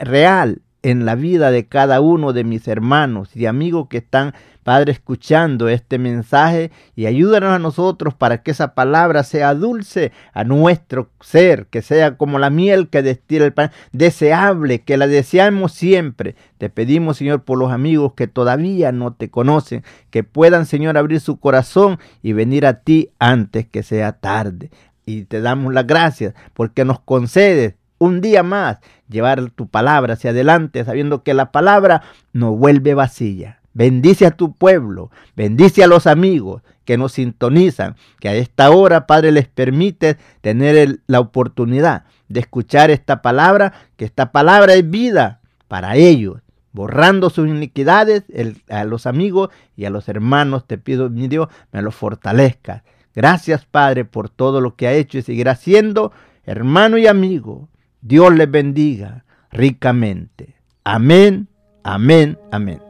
real 0.00 0.62
en 0.82 1.04
la 1.04 1.14
vida 1.14 1.50
de 1.50 1.66
cada 1.66 2.00
uno 2.00 2.32
de 2.32 2.44
mis 2.44 2.66
hermanos 2.66 3.36
y 3.36 3.46
amigos 3.46 3.86
que 3.88 3.98
están, 3.98 4.34
Padre, 4.62 4.92
escuchando 4.92 5.68
este 5.68 5.98
mensaje 5.98 6.70
y 6.94 7.06
ayúdanos 7.06 7.50
a 7.50 7.58
nosotros 7.58 8.14
para 8.14 8.42
que 8.42 8.50
esa 8.50 8.74
palabra 8.74 9.22
sea 9.22 9.54
dulce 9.54 10.12
a 10.32 10.44
nuestro 10.44 11.10
ser, 11.20 11.66
que 11.66 11.80
sea 11.82 12.16
como 12.16 12.38
la 12.38 12.50
miel 12.50 12.88
que 12.88 13.02
destila 13.02 13.46
el 13.46 13.52
pan, 13.52 13.70
deseable, 13.92 14.82
que 14.82 14.96
la 14.96 15.06
deseamos 15.06 15.72
siempre. 15.72 16.36
Te 16.58 16.68
pedimos, 16.68 17.16
Señor, 17.16 17.42
por 17.42 17.58
los 17.58 17.72
amigos 17.72 18.12
que 18.14 18.26
todavía 18.26 18.92
no 18.92 19.14
te 19.14 19.30
conocen, 19.30 19.82
que 20.10 20.24
puedan, 20.24 20.66
Señor, 20.66 20.98
abrir 20.98 21.20
su 21.20 21.40
corazón 21.40 21.98
y 22.22 22.34
venir 22.34 22.66
a 22.66 22.80
ti 22.80 23.10
antes 23.18 23.66
que 23.66 23.82
sea 23.82 24.12
tarde. 24.12 24.70
Y 25.06 25.24
te 25.24 25.40
damos 25.40 25.72
las 25.72 25.86
gracias 25.86 26.34
porque 26.52 26.84
nos 26.84 27.00
concedes 27.00 27.74
un 27.98 28.20
día 28.20 28.42
más 28.42 28.78
llevar 29.08 29.50
tu 29.50 29.68
palabra 29.68 30.14
hacia 30.14 30.30
adelante, 30.30 30.84
sabiendo 30.84 31.22
que 31.22 31.34
la 31.34 31.52
palabra 31.52 32.02
no 32.32 32.56
vuelve 32.56 32.94
vacía. 32.94 33.59
Bendice 33.80 34.26
a 34.26 34.32
tu 34.32 34.52
pueblo, 34.52 35.10
bendice 35.34 35.82
a 35.82 35.86
los 35.86 36.06
amigos 36.06 36.60
que 36.84 36.98
nos 36.98 37.12
sintonizan, 37.12 37.96
que 38.20 38.28
a 38.28 38.34
esta 38.34 38.70
hora, 38.72 39.06
Padre, 39.06 39.32
les 39.32 39.48
permite 39.48 40.18
tener 40.42 41.00
la 41.06 41.18
oportunidad 41.18 42.04
de 42.28 42.40
escuchar 42.40 42.90
esta 42.90 43.22
palabra, 43.22 43.72
que 43.96 44.04
esta 44.04 44.32
palabra 44.32 44.74
es 44.74 44.90
vida 44.90 45.40
para 45.66 45.96
ellos, 45.96 46.42
borrando 46.72 47.30
sus 47.30 47.48
iniquidades 47.48 48.24
a 48.68 48.84
los 48.84 49.06
amigos 49.06 49.48
y 49.78 49.86
a 49.86 49.90
los 49.90 50.10
hermanos. 50.10 50.66
Te 50.66 50.76
pido, 50.76 51.08
mi 51.08 51.26
Dios, 51.26 51.48
me 51.72 51.80
lo 51.80 51.90
fortalezca. 51.90 52.84
Gracias, 53.14 53.64
Padre, 53.64 54.04
por 54.04 54.28
todo 54.28 54.60
lo 54.60 54.76
que 54.76 54.88
ha 54.88 54.92
hecho 54.92 55.16
y 55.16 55.22
seguirá 55.22 55.52
haciendo, 55.52 56.12
hermano 56.44 56.98
y 56.98 57.06
amigo. 57.06 57.70
Dios 58.02 58.30
les 58.34 58.50
bendiga 58.50 59.24
ricamente. 59.50 60.56
Amén, 60.84 61.48
amén, 61.82 62.38
amén. 62.52 62.89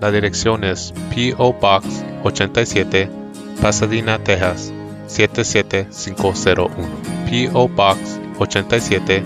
la 0.00 0.10
dirección 0.10 0.64
es 0.64 0.92
PO 1.14 1.52
Box 1.54 1.86
87, 2.24 3.08
Pasadena, 3.60 4.18
Texas 4.18 4.72
77501. 5.06 6.70
PO 7.26 7.68
Box 7.68 8.18
87, 8.38 9.22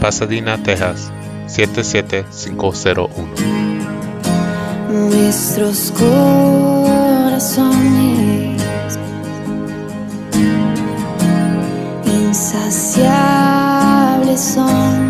Pasadena, 0.00 0.56
Texas 0.62 1.10
77501. 1.46 3.10
Nuestros 4.90 5.92
corazones 5.92 7.70
insaciables 12.06 14.40
son. 14.40 15.09